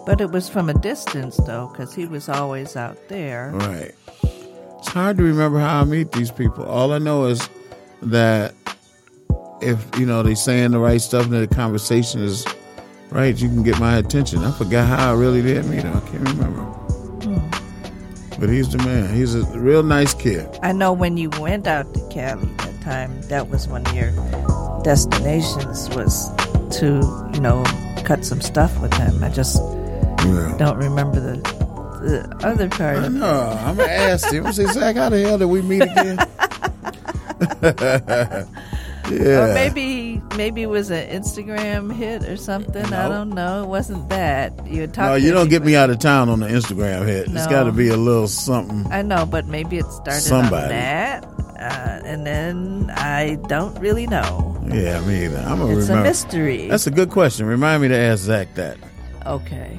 [0.05, 3.53] But it was from a distance, though, because he was always out there.
[3.55, 3.95] Right.
[4.81, 6.65] It's hard to remember how I meet these people.
[6.65, 7.49] All I know is
[8.03, 8.53] that
[9.63, 12.45] if you know they're saying the right stuff and the conversation is
[13.11, 14.43] right, you can get my attention.
[14.43, 15.97] I forgot how I really did meet him.
[15.97, 16.88] I can't remember.
[18.39, 19.15] But he's the man.
[19.15, 20.49] He's a real nice kid.
[20.63, 24.13] I know when you went out to Cali that time, that was one of your
[24.85, 26.31] destinations was
[26.79, 27.65] to, you know,
[28.05, 29.23] cut some stuff with him.
[29.25, 29.57] I just
[30.25, 30.55] Yeah.
[30.59, 31.59] don't remember the
[31.99, 32.99] the other part.
[32.99, 33.59] I know.
[33.65, 34.47] I'm gonna ask him.
[34.47, 36.17] I say, Zach, how the hell did we meet again?
[39.11, 39.51] yeah.
[39.51, 39.83] Or maybe
[40.37, 42.85] maybe it was an Instagram hit or something.
[42.93, 43.63] I don't know.
[43.63, 44.67] It wasn't that.
[44.67, 47.29] You had no, you don't get me out of town on the Instagram hit.
[47.29, 47.35] No.
[47.41, 48.87] It's got to be a little something.
[48.93, 50.65] I know, but maybe it started Somebody.
[50.65, 51.25] on that,
[51.59, 54.55] uh, and then I don't really know.
[54.69, 55.39] Yeah, me either.
[55.39, 56.69] I'm It's a mystery.
[56.69, 57.47] That's a good question.
[57.47, 58.77] Remind me to ask Zach that.
[59.27, 59.79] Okay.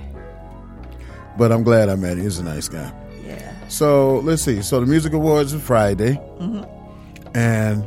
[1.37, 2.23] But I'm glad I met him.
[2.23, 2.91] He's a nice guy.
[3.25, 3.53] Yeah.
[3.67, 4.61] So let's see.
[4.61, 6.67] So the music awards are Friday, Mhm.
[7.35, 7.85] and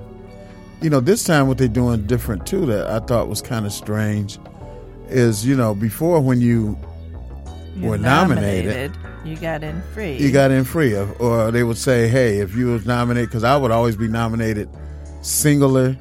[0.83, 3.73] you know this time what they're doing different too that I thought was kind of
[3.73, 4.39] strange
[5.09, 6.79] is you know before when you
[7.77, 8.93] You're were nominated,
[9.25, 10.17] You got in free.
[10.19, 13.45] you got in free, or- or they would say, hey, if you was nominated, because
[13.45, 14.69] I would always be nominated
[15.23, 15.97] singular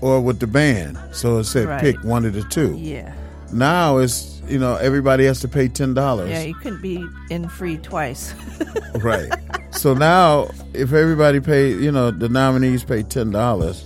[0.00, 1.80] or with the band, so it said Right.
[1.80, 2.74] pick one of the two.
[2.76, 3.12] Yeah.
[3.52, 6.30] Now it's you know everybody has to pay ten dollars.
[6.30, 8.34] Yeah, you couldn't be in free twice.
[8.96, 9.30] right.
[9.70, 13.84] So now, if everybody pay, you know, the nominees pay ten dollars.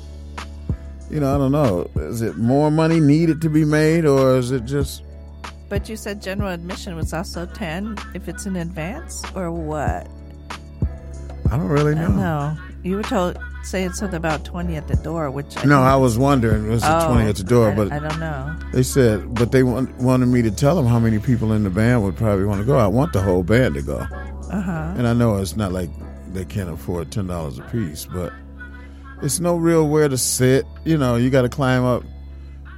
[1.12, 1.90] You know, I don't know.
[1.96, 5.02] Is it more money needed to be made, or is it just?
[5.68, 10.08] But you said general admission was also ten if it's in advance, or what?
[11.50, 12.08] I don't really know.
[12.08, 12.58] don't.
[12.82, 16.16] You were told saying something about twenty at the door, which I No, I was
[16.18, 18.56] wondering was it Oh, twenty at the door, I- but I don't know.
[18.72, 21.70] They said, but they want, wanted me to tell them how many people in the
[21.70, 22.78] band would probably want to go.
[22.78, 23.98] I want the whole band to go,
[24.50, 24.94] Uh huh.
[24.96, 25.90] and I know it's not like
[26.32, 28.32] they can't afford ten dollars a piece, but
[29.22, 30.66] it's no real where to sit.
[30.84, 32.02] You know, you got to climb up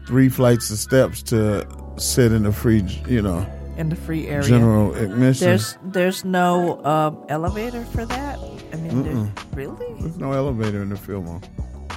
[0.07, 1.67] three flights of steps to
[1.97, 4.47] sit in the free, you know, In the free area.
[4.49, 5.47] general admission.
[5.49, 8.39] There's there's no um, elevator for that.
[8.73, 9.87] I mean, there- really?
[10.01, 11.41] There's no elevator in the Fillmore.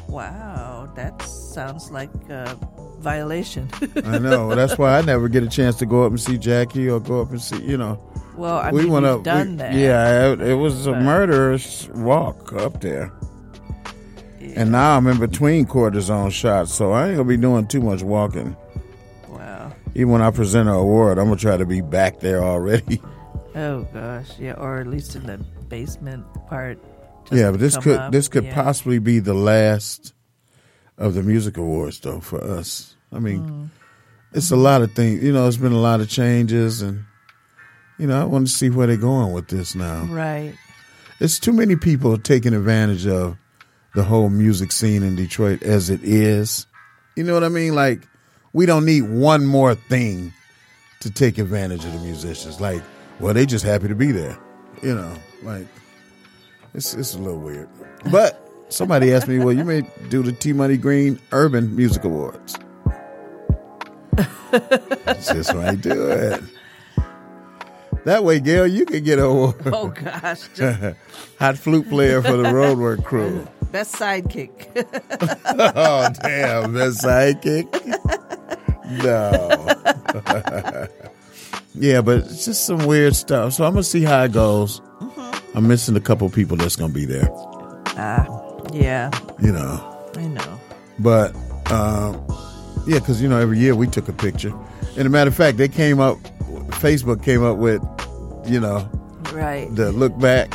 [0.07, 2.55] Wow, that sounds like a
[2.99, 3.69] violation.
[4.05, 4.55] I know.
[4.55, 7.21] That's why I never get a chance to go up and see Jackie or go
[7.21, 7.99] up and see, you know.
[8.37, 9.23] Well, I we mean, went up.
[9.23, 9.73] done we- that.
[9.73, 13.11] Yeah, it, it was a murderous walk up there.
[14.57, 18.01] And now I'm in between cortisone shots, so I ain't gonna be doing too much
[18.01, 18.55] walking.
[19.29, 19.71] Wow.
[19.93, 23.01] Even when I present an award, I'm gonna try to be back there already.
[23.55, 26.77] Oh gosh, yeah, or at least in the basement part.
[27.31, 28.53] yeah, but this could up, this could yeah.
[28.53, 30.13] possibly be the last
[30.95, 32.95] of the music awards, though, for us.
[33.11, 33.69] I mean, Mm.
[34.33, 35.23] it's a lot of things.
[35.23, 37.05] You know, it's been a lot of changes, and
[37.97, 40.03] you know, I want to see where they're going with this now.
[40.03, 40.53] Right.
[41.19, 43.37] It's too many people taking advantage of
[43.95, 46.67] the whole music scene in Detroit as it is.
[47.15, 47.75] You know what I mean?
[47.75, 48.07] Like,
[48.53, 50.33] we don't need one more thing
[51.01, 52.59] to take advantage of the musicians.
[52.59, 52.83] Like,
[53.19, 54.37] well, they just happy to be there.
[54.83, 55.13] You know,
[55.43, 55.67] like
[56.73, 57.67] it's it's a little weird.
[58.11, 62.55] But somebody asked me, well, you may do the T Money Green Urban Music Awards.
[64.51, 66.41] That's just why I do it.
[68.05, 69.55] That way, Gail, you can get a award.
[69.65, 70.47] Oh gosh.
[71.39, 73.45] Hot flute player for the roadwork crew.
[73.71, 74.67] Best sidekick.
[75.75, 77.67] oh damn, best sidekick.
[79.03, 80.87] No.
[81.75, 83.53] yeah, but it's just some weird stuff.
[83.53, 84.81] So I'm gonna see how it goes.
[85.55, 87.29] I'm missing a couple people that's gonna be there.
[87.99, 88.25] Ah,
[88.73, 89.09] yeah.
[89.41, 90.09] You know.
[90.15, 90.59] I know.
[90.99, 91.35] But
[91.71, 92.23] um,
[92.87, 94.53] yeah, because you know every year we took a picture.
[94.97, 96.17] And a matter of fact, they came up.
[96.79, 97.81] Facebook came up with,
[98.49, 98.87] you know,
[99.33, 99.67] Right.
[99.75, 100.51] the look back.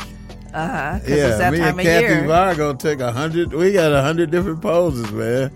[0.53, 0.99] Uh huh.
[1.07, 2.23] Yeah, it's that me time and Kathy year.
[2.23, 3.53] Vargo took a hundred.
[3.53, 5.51] We got a hundred different poses, man.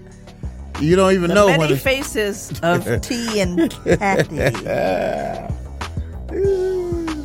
[0.80, 4.38] You don't even the know many when faces of T and Kathy.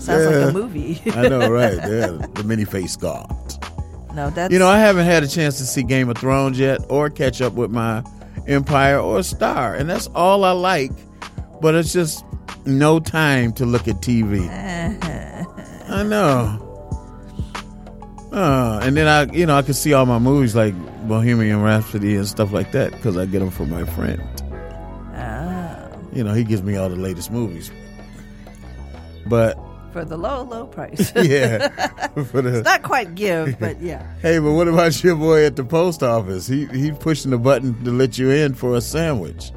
[0.00, 1.00] Sounds like a movie.
[1.06, 1.74] I know, right?
[1.74, 3.28] Yeah, the many face god.
[4.14, 6.80] No, that's You know, I haven't had a chance to see Game of Thrones yet,
[6.88, 8.02] or catch up with my
[8.46, 10.92] Empire or Star, and that's all I like.
[11.60, 12.24] But it's just
[12.66, 14.48] no time to look at TV.
[15.88, 16.68] I know.
[18.32, 20.74] Uh, and then I, you know, I can see all my movies like
[21.06, 24.22] Bohemian Rhapsody and stuff like that because I get them from my friend.
[25.14, 27.70] Ah, You know, he gives me all the latest movies.
[29.26, 29.58] But
[29.92, 31.12] for the low, low price.
[31.16, 31.68] yeah,
[32.30, 34.02] for the it's not quite give, but yeah.
[34.22, 36.46] Hey, but what about your boy at the post office?
[36.46, 39.52] He he pushing the button to let you in for a sandwich.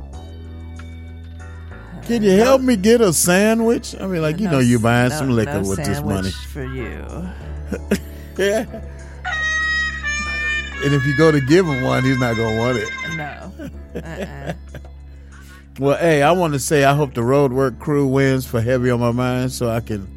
[2.03, 3.95] Can you help me get a sandwich?
[3.99, 6.01] I mean, like you No know, you s- buying no- some liquor no with this
[6.03, 6.29] money.
[6.51, 7.03] for you.
[8.37, 8.65] Yeah.
[10.83, 12.89] And if you go to give him one, he's not gonna want it.
[13.15, 13.69] No.
[13.95, 14.53] Uh-uh.
[15.79, 18.99] Well, hey, I want to say I hope the roadwork crew wins for heavy on
[18.99, 20.07] my mind, so I can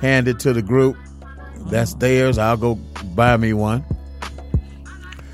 [0.00, 0.96] hand it to the group.
[1.66, 2.38] That's theirs.
[2.38, 2.74] I'll go
[3.14, 3.84] buy me one.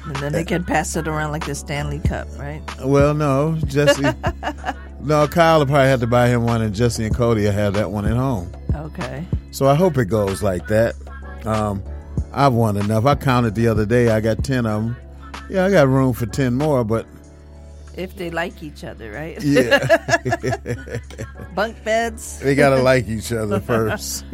[0.04, 2.60] And then they can pass it around like the Stanley Cup, right?
[2.84, 4.02] Well, no, Jesse.
[5.00, 7.74] no, Kyle will probably have to buy him one, and Jesse and Cody will have
[7.74, 8.52] that one at home.
[8.74, 9.24] Okay.
[9.52, 10.94] So I hope it goes like that.
[11.44, 11.82] Um,
[12.32, 13.04] I've won enough.
[13.06, 14.10] I counted the other day.
[14.10, 14.96] I got ten of them.
[15.50, 17.06] Yeah, I got room for ten more, but
[17.96, 19.42] If they like each other, right?
[19.42, 19.78] Yeah.
[21.54, 22.38] Bunk beds.
[22.40, 24.24] they gotta like each other first.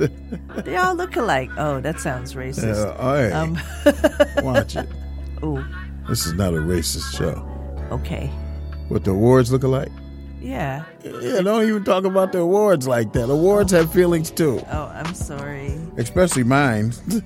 [0.65, 1.51] They all look alike.
[1.59, 2.77] Oh, that sounds racist.
[2.77, 3.33] Yeah, all right.
[3.33, 3.59] Um,
[4.45, 4.89] Watch it.
[5.43, 5.65] Ooh.
[6.09, 7.45] This is not a racist show.
[7.91, 8.27] Okay.
[8.89, 9.91] What the awards look alike?
[10.41, 10.85] Yeah.
[11.03, 13.29] Yeah, don't even talk about the awards like that.
[13.31, 15.75] Awards have feelings too, Oh, I'm sorry.
[15.97, 16.93] especially mine.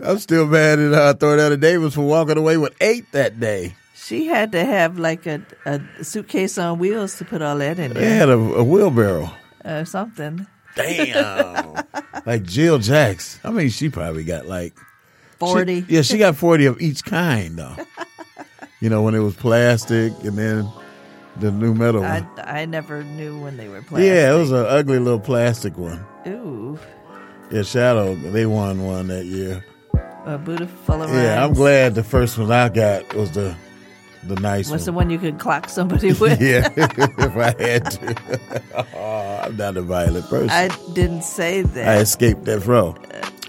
[0.00, 3.74] I'm still mad at uh, Thornetta Davis for walking away with eight that day.
[3.94, 7.92] She had to have like a, a suitcase on wheels to put all that in
[7.94, 9.30] They had a, a wheelbarrow.
[9.64, 10.46] or something.
[10.76, 11.74] Damn.
[12.26, 13.38] like Jill Jacks.
[13.44, 14.84] I mean, she probably got like she-
[15.40, 15.84] 40.
[15.88, 17.76] yeah, she got 40 of each kind, though.
[18.80, 20.68] you know, when it was plastic and then
[21.36, 22.28] the new metal I, one.
[22.38, 24.06] I never knew when they were plastic.
[24.08, 26.04] Yeah, it was an ugly little plastic one.
[26.26, 26.78] Ooh.
[27.50, 29.64] Yeah, Shadow, they won one that year.
[30.26, 33.56] A Buddha full of Yeah, I'm glad the first one I got was the
[34.24, 35.06] the nice What's the one.
[35.06, 36.40] one you could clock somebody with?
[36.42, 38.54] yeah, if I had to.
[38.94, 40.50] oh, I'm not a violent person.
[40.50, 41.88] I didn't say that.
[41.88, 42.96] I escaped death row.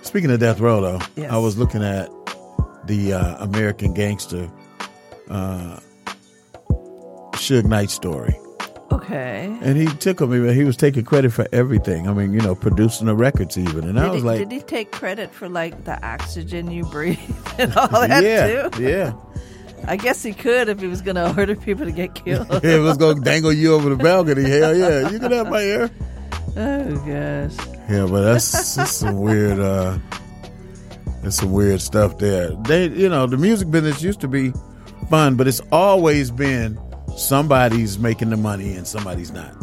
[0.03, 1.31] Speaking of death row, though, Yes.
[1.31, 2.09] I was looking at
[2.85, 4.49] the uh, American Gangster
[5.29, 5.79] uh,
[7.33, 8.35] Suge Knight story,
[8.91, 9.45] Okay.
[9.61, 10.31] and he took him.
[10.53, 12.07] He was taking credit for everything.
[12.07, 14.51] I mean, you know, producing the records even, and I Did was he, like, did
[14.51, 17.19] he take credit for like the oxygen you breathe
[17.57, 18.83] and all that yeah, too?
[18.83, 19.13] yeah.
[19.87, 22.47] I guess he could if he was going to order people to get killed.
[22.51, 25.61] If it was gonna dangle you over the balcony, hell yeah, you can have my
[25.61, 25.89] ear.
[26.57, 27.67] oh gosh.
[27.89, 29.59] Yeah, but that's, that's some weird.
[29.59, 29.97] uh
[31.21, 32.49] There's some weird stuff there.
[32.67, 34.51] They, you know, the music business used to be
[35.09, 36.79] fun, but it's always been
[37.17, 39.53] somebody's making the money and somebody's not.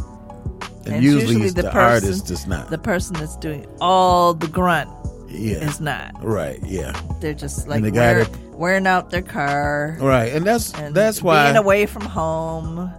[0.84, 2.70] And, And usually, it's the, person, artist that's not.
[2.70, 4.88] The person that's doing all the grunt
[5.28, 5.56] Yeah.
[5.56, 6.12] is not.
[6.22, 6.60] Right.
[6.64, 6.92] Yeah.
[7.20, 9.96] They're just And like the guy wear- that- wearing out their car.
[10.00, 12.90] Right, and that's and that's why being away from home.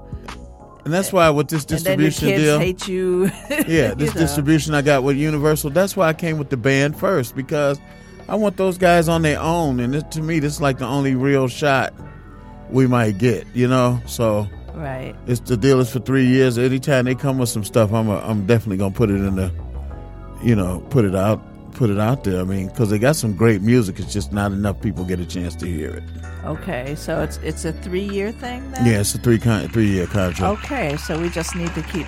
[0.86, 3.32] and that's why with this And then your distribution kids deal, hate you.
[3.68, 4.22] yeah, You this know.
[4.22, 5.70] distribution I got with Universal.
[5.72, 7.80] That's why I came with the band first because
[8.30, 10.86] I want those guys on their own, and this, to me, this is like the
[10.86, 11.93] only real shot
[12.70, 13.45] we might get.
[13.53, 14.47] You know, so
[14.78, 15.15] Right.
[15.26, 16.59] It's the deal is for three years.
[16.59, 19.51] Anytime they come with some stuff, I'm a, I'm definitely gonna put it in the,
[20.43, 21.41] you know, put it out,
[21.74, 22.39] put it out there.
[22.39, 23.99] I mean, because they got some great music.
[23.99, 26.03] It's just not enough people get a chance to hear it.
[26.45, 28.86] Okay, so it's it's a three year thing then.
[28.86, 30.63] Yeah, it's a three con- three year contract.
[30.63, 32.05] Okay, so we just need to keep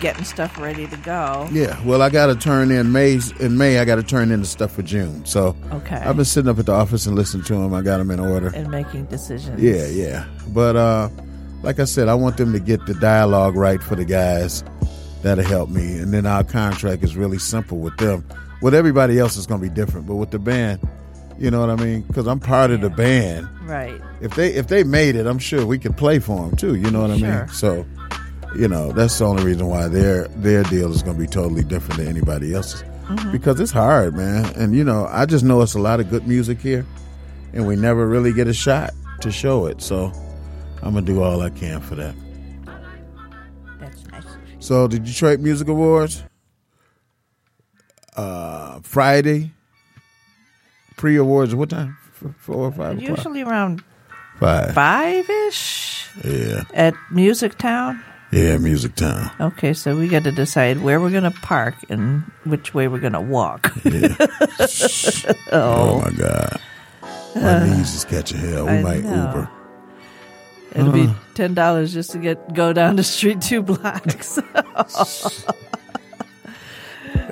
[0.00, 1.48] getting stuff ready to go.
[1.52, 3.20] Yeah, well, I got to turn in May.
[3.40, 5.24] In May, I got to turn in the stuff for June.
[5.24, 5.96] So Okay.
[5.96, 7.72] I've been sitting up at the office and listening to them.
[7.74, 8.48] I got them in order.
[8.54, 9.60] And making decisions.
[9.62, 10.26] Yeah, yeah.
[10.48, 11.08] But uh,
[11.62, 14.64] like I said, I want them to get the dialogue right for the guys.
[15.22, 15.96] That'll help me.
[15.98, 18.24] And then our contract is really simple with them.
[18.60, 20.06] With everybody else, it's going to be different.
[20.06, 20.80] But with the band,
[21.38, 22.02] you know what I mean?
[22.02, 23.48] Because I'm part of the band.
[23.62, 24.00] Right.
[24.20, 26.74] If they if they made it, I'm sure we could play for them too.
[26.74, 27.38] You know what I Sure.
[27.40, 27.48] mean?
[27.48, 27.86] So,
[28.56, 31.64] you know, that's the only reason why their their deal is going to be totally
[31.64, 32.82] different than anybody else's.
[33.06, 33.32] Mhm.
[33.32, 34.46] Because it's hard, man.
[34.56, 36.86] And you know, I just know it's a lot of good music here,
[37.52, 39.82] and we never really get a shot to show it.
[39.82, 40.10] So,
[40.82, 42.14] I'm gonna do all I can for that.
[43.80, 44.24] That's nice.
[44.60, 46.22] So the Detroit Music Awards,
[48.16, 49.52] uh, Friday,
[50.96, 51.54] pre-awards.
[51.54, 51.96] What time?
[52.38, 53.16] Four or five o'clock.
[53.18, 53.82] Usually around
[54.40, 54.72] Five.
[54.72, 58.02] five ish Yeah, at Music Town.
[58.34, 59.30] Yeah, Music Town.
[59.40, 62.98] Okay, so we got to decide where we're going to park and which way we're
[63.00, 63.72] going to walk.
[65.52, 66.60] Oh, my God,
[67.36, 68.66] my Uh, knees is catching hell.
[68.66, 69.26] We I might know.
[69.26, 69.50] Uber.
[70.74, 71.14] It'll be Uh.
[71.34, 74.38] ten dollars just to get go down the street two blocks.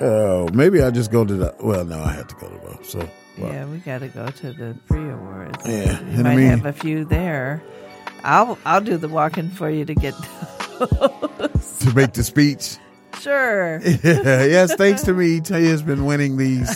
[0.01, 1.55] Oh, maybe I just go to the.
[1.59, 2.85] Well, no, I have to go to both.
[2.89, 2.99] So
[3.37, 5.57] well, yeah, we got to go to the pre awards.
[5.67, 7.61] Yeah, we and I might mean- have a few there.
[8.23, 10.13] I'll I'll do the walking for you to get.
[10.79, 12.77] To make the speech.
[13.19, 13.79] sure.
[14.03, 16.69] yes, thanks to me, Tay has been winning these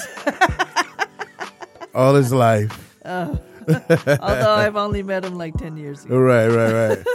[1.97, 2.95] all his life.
[3.03, 3.39] Oh.
[3.67, 6.17] Although I've only met him like ten years ago.
[6.17, 7.05] Right, right, right.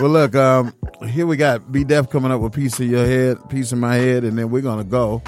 [0.00, 0.74] well, look, um,
[1.06, 3.94] here we got Be Def coming up with Piece of Your Head, Piece of My
[3.94, 5.22] Head, and then we're going to go.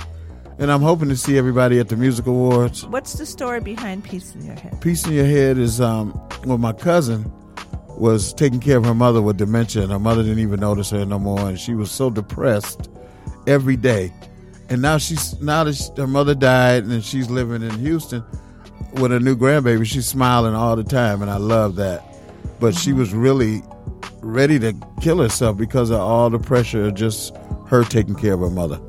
[0.58, 2.86] And I'm hoping to see everybody at the Music Awards.
[2.86, 4.80] What's the story behind Piece in Your Head?
[4.80, 7.30] Piece in Your Head is, um, well, my cousin
[8.02, 11.06] was taking care of her mother with dementia, and her mother didn't even notice her
[11.06, 12.90] no more, and she was so depressed
[13.46, 14.12] every day.
[14.68, 18.24] And now she's now that she- her mother died, and she's living in Houston
[18.94, 19.84] with a new grandbaby.
[19.84, 22.02] She's smiling all the time, and I love that.
[22.58, 23.62] But she was really
[24.20, 27.32] ready to kill herself because of all the pressure of just
[27.66, 28.80] her taking care of her mother.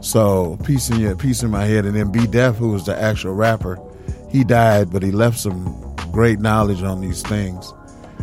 [0.00, 3.00] So peace in your peace in my head, and then B Def, who was the
[3.00, 3.78] actual rapper,
[4.28, 7.72] he died, but he left some great knowledge on these things.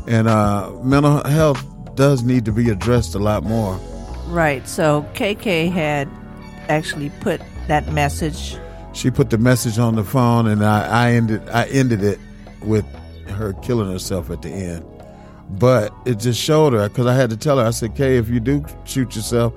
[0.07, 1.63] And uh, mental health
[1.95, 3.75] does need to be addressed a lot more.
[4.27, 4.67] Right.
[4.67, 6.07] So KK had
[6.69, 8.57] actually put that message.
[8.93, 12.19] She put the message on the phone, and I, I ended I ended it
[12.61, 12.85] with
[13.27, 14.85] her killing herself at the end.
[15.49, 17.65] But it just showed her because I had to tell her.
[17.65, 19.53] I said, "Kay, if you do shoot yourself,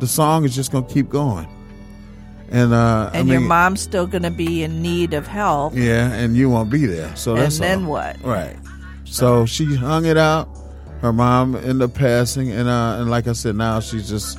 [0.00, 1.48] the song is just gonna keep going."
[2.50, 5.74] And uh, And I your mom's still going to be in need of help.
[5.74, 7.14] Yeah, and you won't be there.
[7.16, 7.90] So And that's then all.
[7.90, 8.22] what?
[8.22, 8.54] Right.
[9.04, 10.48] So she hung it out.
[11.00, 14.38] Her mom ended up passing, and uh, and like I said, now she's just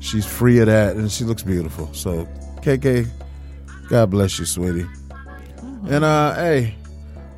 [0.00, 1.92] she's free of that, and she looks beautiful.
[1.94, 2.26] So
[2.62, 3.08] KK,
[3.88, 4.86] God bless you, sweetie.
[5.86, 6.74] And uh, hey,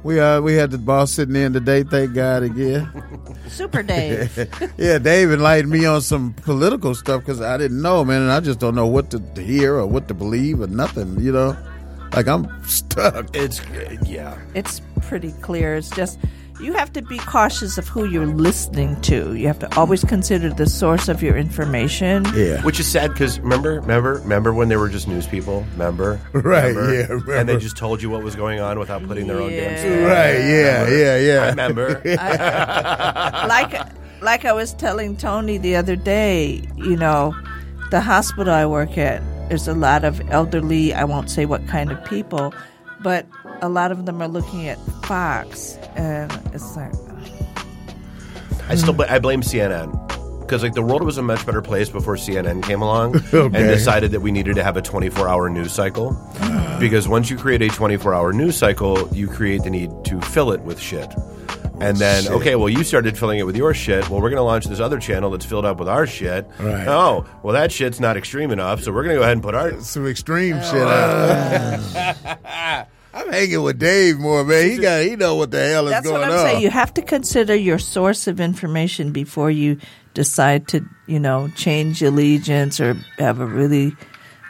[0.06, 1.82] we uh we had the boss sitting in today.
[1.82, 2.88] Thank God again.
[3.48, 4.48] Super Dave.
[4.78, 8.40] yeah, Dave enlightened me on some political stuff because I didn't know, man, and I
[8.40, 11.20] just don't know what to hear or what to believe or nothing.
[11.20, 11.56] You know,
[12.14, 13.34] like I'm stuck.
[13.34, 13.60] It's
[14.04, 14.38] yeah.
[14.54, 15.74] It's pretty clear.
[15.74, 16.18] It's just
[16.60, 19.34] you have to be cautious of who you're listening to.
[19.34, 22.24] You have to always consider the source of your information.
[22.34, 22.62] Yeah.
[22.62, 25.64] Which is sad because remember, remember, remember when they were just news people?
[25.72, 26.20] Remember?
[26.32, 27.32] Right, Remember?
[27.32, 29.76] yeah, And they just told you what was going on without putting their own damn
[29.78, 30.06] stamp.
[30.06, 30.96] Right, yeah, Remember?
[30.98, 31.42] yeah, yeah.
[31.42, 32.02] I remember.
[33.48, 37.34] like like I was telling Tony the other day, you know,
[37.90, 41.92] the hospital I work at, there's a lot of elderly, I won't say what kind
[41.92, 42.54] of people,
[43.00, 43.26] but
[43.62, 46.92] a lot of them are looking at Fox and it's like
[48.68, 49.92] I still bl- I blame CNN
[50.40, 54.12] because like the world was a much better place before CNN came along and decided
[54.12, 56.16] that we needed to have a 24 hour news cycle.
[56.40, 56.76] Ah.
[56.78, 60.52] because once you create a 24 hour news cycle, you create the need to fill
[60.52, 61.12] it with shit.
[61.78, 62.32] And then, Shit.
[62.32, 64.08] okay, well, you started filling it with your shit.
[64.08, 66.48] Well, we're going to launch this other channel that's filled up with our shit.
[66.58, 66.88] Right.
[66.88, 69.54] Oh, well, that shit's not extreme enough, so we're going to go ahead and put
[69.54, 72.16] our some extreme shit oh.
[72.24, 72.38] out.
[73.26, 74.70] I'm hanging with Dave more, man.
[74.70, 76.44] He got he know what the hell is That's going what I'm on.
[76.46, 76.62] saying.
[76.62, 79.78] You have to consider your source of information before you
[80.14, 83.94] decide to, you know, change allegiance or have a really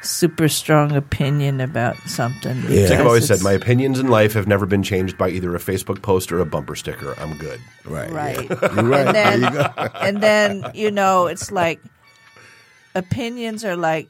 [0.03, 2.57] super strong opinion about something.
[2.66, 5.55] It's like I've always said, my opinions in life have never been changed by either
[5.57, 7.14] a Facebook post or a bumper sticker.
[7.18, 7.61] I'm good.
[7.85, 8.11] Right.
[8.11, 8.49] Right.
[8.49, 9.07] You're right.
[9.07, 9.59] And then, you
[9.95, 11.81] and then you know, it's like
[12.95, 14.09] opinions are like,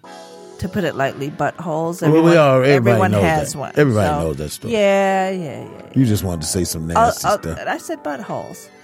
[0.60, 2.02] to put it lightly, buttholes.
[2.02, 3.58] Well, we Everyone, all- everybody everyone knows has that.
[3.58, 3.72] one.
[3.76, 4.72] Everybody So, knows that story.
[4.74, 5.82] Yeah, yeah, yeah.
[5.94, 7.58] You just wanted to say some I'll- nasty I'll- stuff.
[7.66, 8.68] I said buttholes.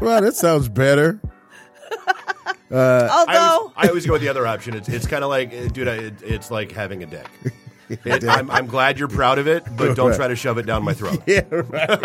[0.00, 1.20] Well, that sounds better.
[2.70, 4.72] Uh, I always, I always go with the other option.
[4.72, 7.28] It's, it's kind of like, dude, I, it, it's like having a dick.
[8.04, 10.16] It, I'm, I'm glad you're proud of it, but don't Right.
[10.16, 11.22] try to shove it down my throat.
[11.26, 12.00] Yeah, right.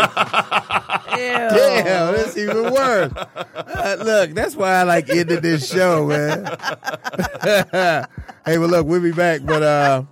[1.09, 3.11] Damn, that's even worse.
[3.15, 6.45] Uh, look, that's why I like ended this show, man.
[8.45, 10.03] hey, well, look, we'll be back, but uh,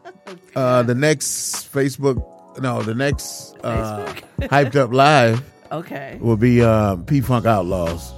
[0.56, 2.24] uh, the next Facebook,
[2.62, 6.18] no, the next uh, hyped up live Okay.
[6.22, 8.14] will be uh, P Funk Outlaws,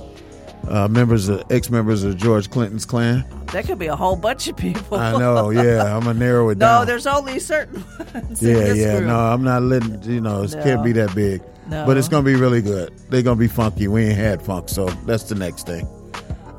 [0.68, 3.26] uh, members of ex members of George Clinton's clan.
[3.54, 4.98] That could be a whole bunch of people.
[4.98, 6.82] I know, yeah, I'm gonna narrow it No, down.
[6.82, 7.84] No, there's only certain
[8.14, 8.42] ones.
[8.42, 8.98] Yeah, yeah.
[8.98, 9.08] group.
[9.08, 10.44] No, I'm not letting you know.
[10.44, 10.64] It No.
[10.64, 11.42] can't be that big.
[11.70, 11.86] No.
[11.86, 12.94] But it's gonna be really good.
[13.10, 13.88] They're gonna be funky.
[13.88, 15.86] We ain't had funk, so that's the next thing.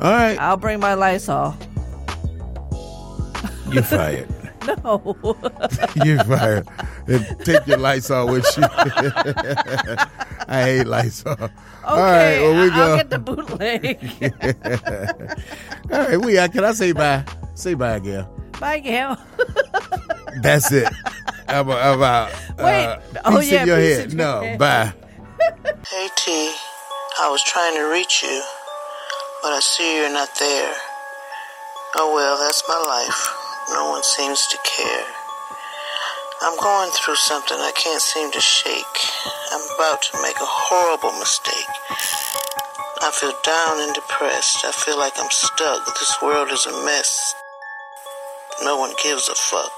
[0.01, 1.55] All right, I'll bring my Lysol.
[3.70, 4.28] you're fired.
[4.85, 5.16] No.
[6.05, 6.69] you're fired.
[7.07, 8.64] And take your lights off with you.
[10.49, 11.51] I hate lights off.
[11.85, 12.75] All right, well we go.
[12.77, 13.99] I'll get the bootleg.
[15.93, 16.39] All right, we.
[16.39, 16.53] out.
[16.53, 17.25] Can I say bye?
[17.55, 18.29] Say bye, Gail.
[18.61, 19.16] Bye, Gail.
[20.43, 20.93] That's it.
[21.49, 22.85] How about, how about Wait.
[22.85, 24.12] uh, Oh, piece yeah, in your piece head?
[24.12, 24.59] in your No, head.
[24.59, 24.93] bye.
[25.89, 26.53] Hey T,
[27.21, 28.43] I was trying to reach you,
[29.43, 30.75] but I see you're not there.
[31.97, 33.35] Oh well, that's my life.
[33.71, 35.07] No one seems to care.
[36.41, 38.99] I'm going through something I can't seem to shake.
[39.53, 41.73] I'm about to make a horrible mistake.
[43.03, 44.64] I feel down and depressed.
[44.64, 45.87] I feel like I'm stuck.
[45.99, 47.35] This world is a mess.
[48.62, 49.73] No one gives a fuck.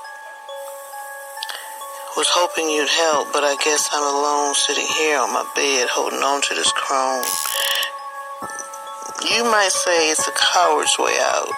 [2.16, 6.20] Was hoping you'd help, but I guess I'm alone sitting here on my bed holding
[6.20, 7.24] on to this crone.
[9.30, 11.49] You might say it's a coward's way out,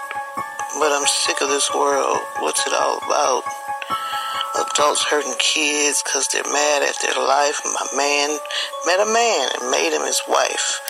[0.78, 2.18] but I'm sick of this world.
[2.40, 3.44] What's it all about?
[4.54, 7.60] Adults hurting kids because they're mad at their life.
[7.64, 8.38] My man
[8.86, 10.80] met a man and made him his wife.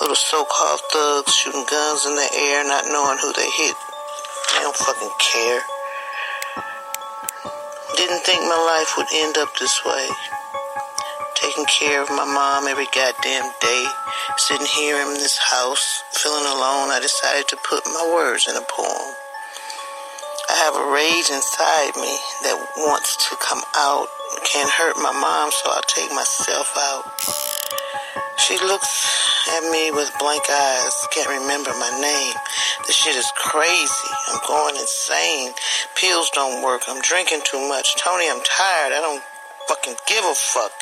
[0.00, 3.76] Little so-called thugs shooting guns in the air, not knowing who they hit.
[4.54, 5.60] They don't fucking care.
[7.96, 10.08] Didn't think my life would end up this way.
[11.34, 13.86] Taking care of my mom every goddamn day.
[14.36, 18.62] Sitting here in this house, feeling alone, I decided to put my words in a
[18.62, 19.14] poem.
[20.50, 22.10] I have a rage inside me
[22.42, 24.10] that wants to come out.
[24.42, 27.06] Can't hurt my mom, so I'll take myself out.
[28.34, 28.90] She looks
[29.54, 32.34] at me with blank eyes, can't remember my name.
[32.82, 34.10] This shit is crazy.
[34.26, 35.54] I'm going insane.
[35.94, 36.82] Pills don't work.
[36.90, 37.94] I'm drinking too much.
[38.02, 38.90] Tony, I'm tired.
[38.90, 39.22] I don't
[39.70, 40.74] fucking give a fuck.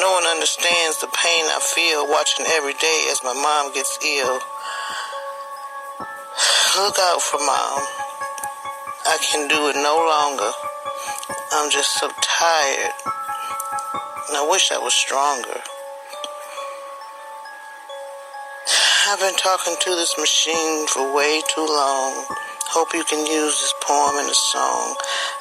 [0.00, 4.40] No one understands the pain I feel watching every day as my mom gets ill.
[6.80, 8.05] Look out for mom.
[9.08, 10.50] I can do it no longer.
[11.52, 12.92] I'm just so tired.
[14.28, 15.60] And I wish I was stronger.
[19.08, 22.26] I've been talking to this machine for way too long.
[22.66, 24.96] Hope you can use this poem in a song.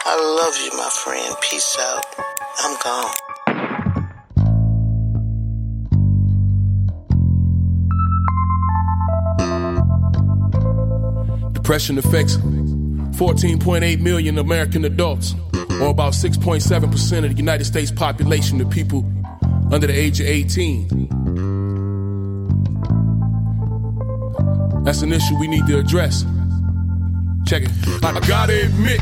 [0.05, 1.35] I love you, my friend.
[1.41, 2.05] Peace out.
[2.59, 3.15] I'm gone.
[11.53, 12.35] Depression affects
[13.15, 15.35] 14.8 million American adults,
[15.81, 19.05] or about 6.7% of the United States population of people
[19.71, 20.87] under the age of 18.
[24.83, 26.25] That's an issue we need to address.
[27.45, 27.71] Check it.
[28.03, 28.99] I gotta admit,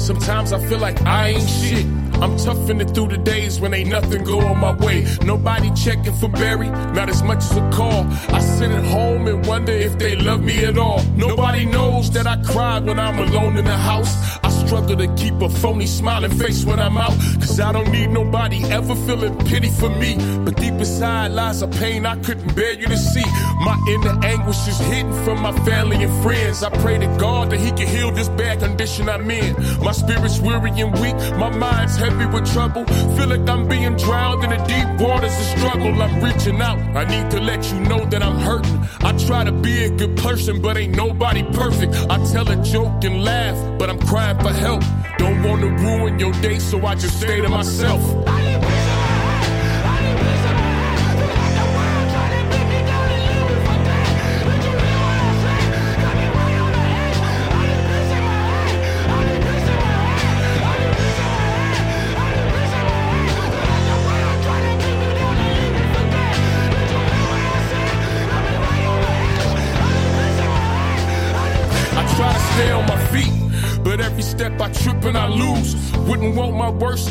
[0.00, 1.86] sometimes I feel like I ain't shit.
[2.22, 5.06] I'm toughing it through the days when ain't nothing going my way.
[5.24, 8.06] Nobody checking for Barry, not as much as a call.
[8.28, 11.02] I sit at home and wonder if they love me at all.
[11.16, 14.38] Nobody knows that I cried when I'm alone in the house.
[14.42, 17.16] I struggle to keep a phony smiling face when I'm out.
[17.40, 20.16] Cause I don't need nobody ever feeling pity for me.
[20.44, 23.24] But deep inside lies a pain I couldn't bear you to see.
[23.64, 26.62] My inner anguish is hidden from my family and friends.
[26.62, 29.56] I pray to God that He can heal this bad condition I'm in.
[29.80, 32.84] My spirit's weary and weak, my mind's heavy with trouble.
[33.16, 35.92] Feel like I'm being drowned in the deep waters of struggle.
[36.02, 38.78] I'm reaching out, I need to let you know that I'm hurting.
[39.08, 41.94] I try to be a good person, but ain't nobody perfect.
[42.08, 44.82] I tell a joke and laugh, but I'm crying for help.
[45.18, 48.02] Don't wanna ruin your day, so I just stay to myself.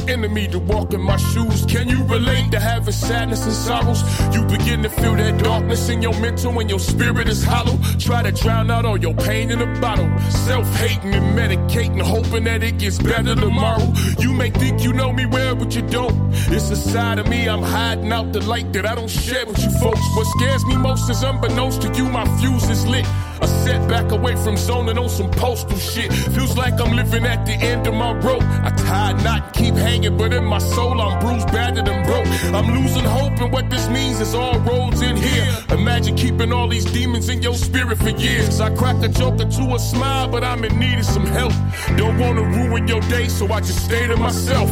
[0.09, 0.78] Enemy to in
[1.09, 1.65] my shoes.
[1.65, 4.01] Can you relate to having sadness and sorrows?
[4.33, 7.77] You begin to feel that darkness in your mental when your spirit is hollow.
[7.97, 10.09] Try to drown out all your pain in a bottle.
[10.47, 13.91] Self hating and medicating, hoping that it gets better tomorrow.
[14.19, 16.15] You may think you know me well, but you don't.
[16.55, 19.59] It's a side of me I'm hiding out the light that I don't share with
[19.63, 20.05] you folks.
[20.15, 23.05] What scares me most is unbeknownst to you, my fuse is lit.
[23.41, 26.11] A setback away from zoning on some postal shit.
[26.35, 28.43] Feels like I'm living at the end of my rope.
[28.43, 32.27] I tie a knot keep hanging, but in my soul I'm bruised, battered, and broke.
[32.53, 35.47] I'm losing hope, and what this means is all roads in here.
[35.69, 38.59] Imagine keeping all these demons in your spirit for years.
[38.59, 41.53] I crack a joke or two, a smile, but I'm in need of some help.
[41.97, 44.69] Don't wanna ruin your day, so I just stay to myself.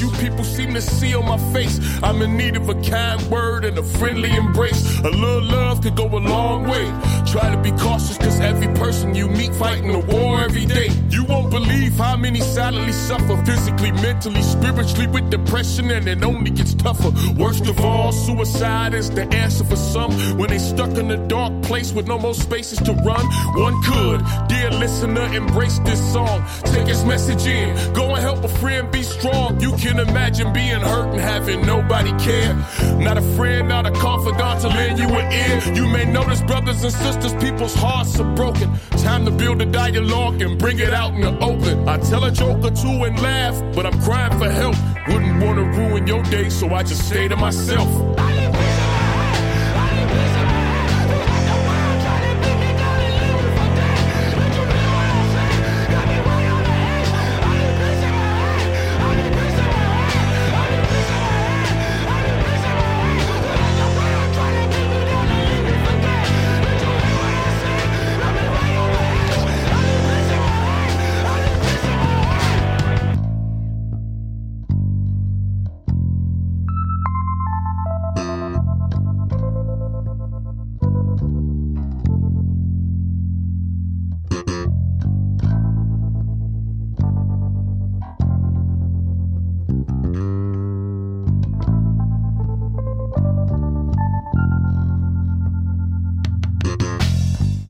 [0.00, 1.78] You people seem to see on my face.
[2.02, 4.98] I'm in need of a kind word and a friendly embrace.
[5.00, 6.86] A little love could go a long way.
[7.26, 10.88] Try to be cautious, cause every person you meet fighting a war every day.
[11.08, 16.50] You won't believe how many silently suffer physically, mentally, spiritually with depression, and it only
[16.50, 17.12] gets tougher.
[17.36, 21.62] Worst of all, suicide is the answer for some when they stuck in a dark
[21.62, 23.24] place with no more spaces to run.
[23.56, 26.44] One could, dear listener, embrace this song.
[26.64, 27.92] Take its message in.
[27.94, 29.58] Go and help a friend be strong.
[29.72, 32.54] You can imagine being hurt and having nobody care.
[32.98, 35.74] Not a friend, not a confidant to lend you an ear.
[35.74, 38.70] You may notice, brothers and sisters, people's hearts are broken.
[38.98, 41.88] Time to build a dialogue and bring it out in the open.
[41.88, 44.76] I tell a joke or two and laugh, but I'm crying for help.
[45.08, 47.88] Wouldn't want to ruin your day, so I just stay to myself.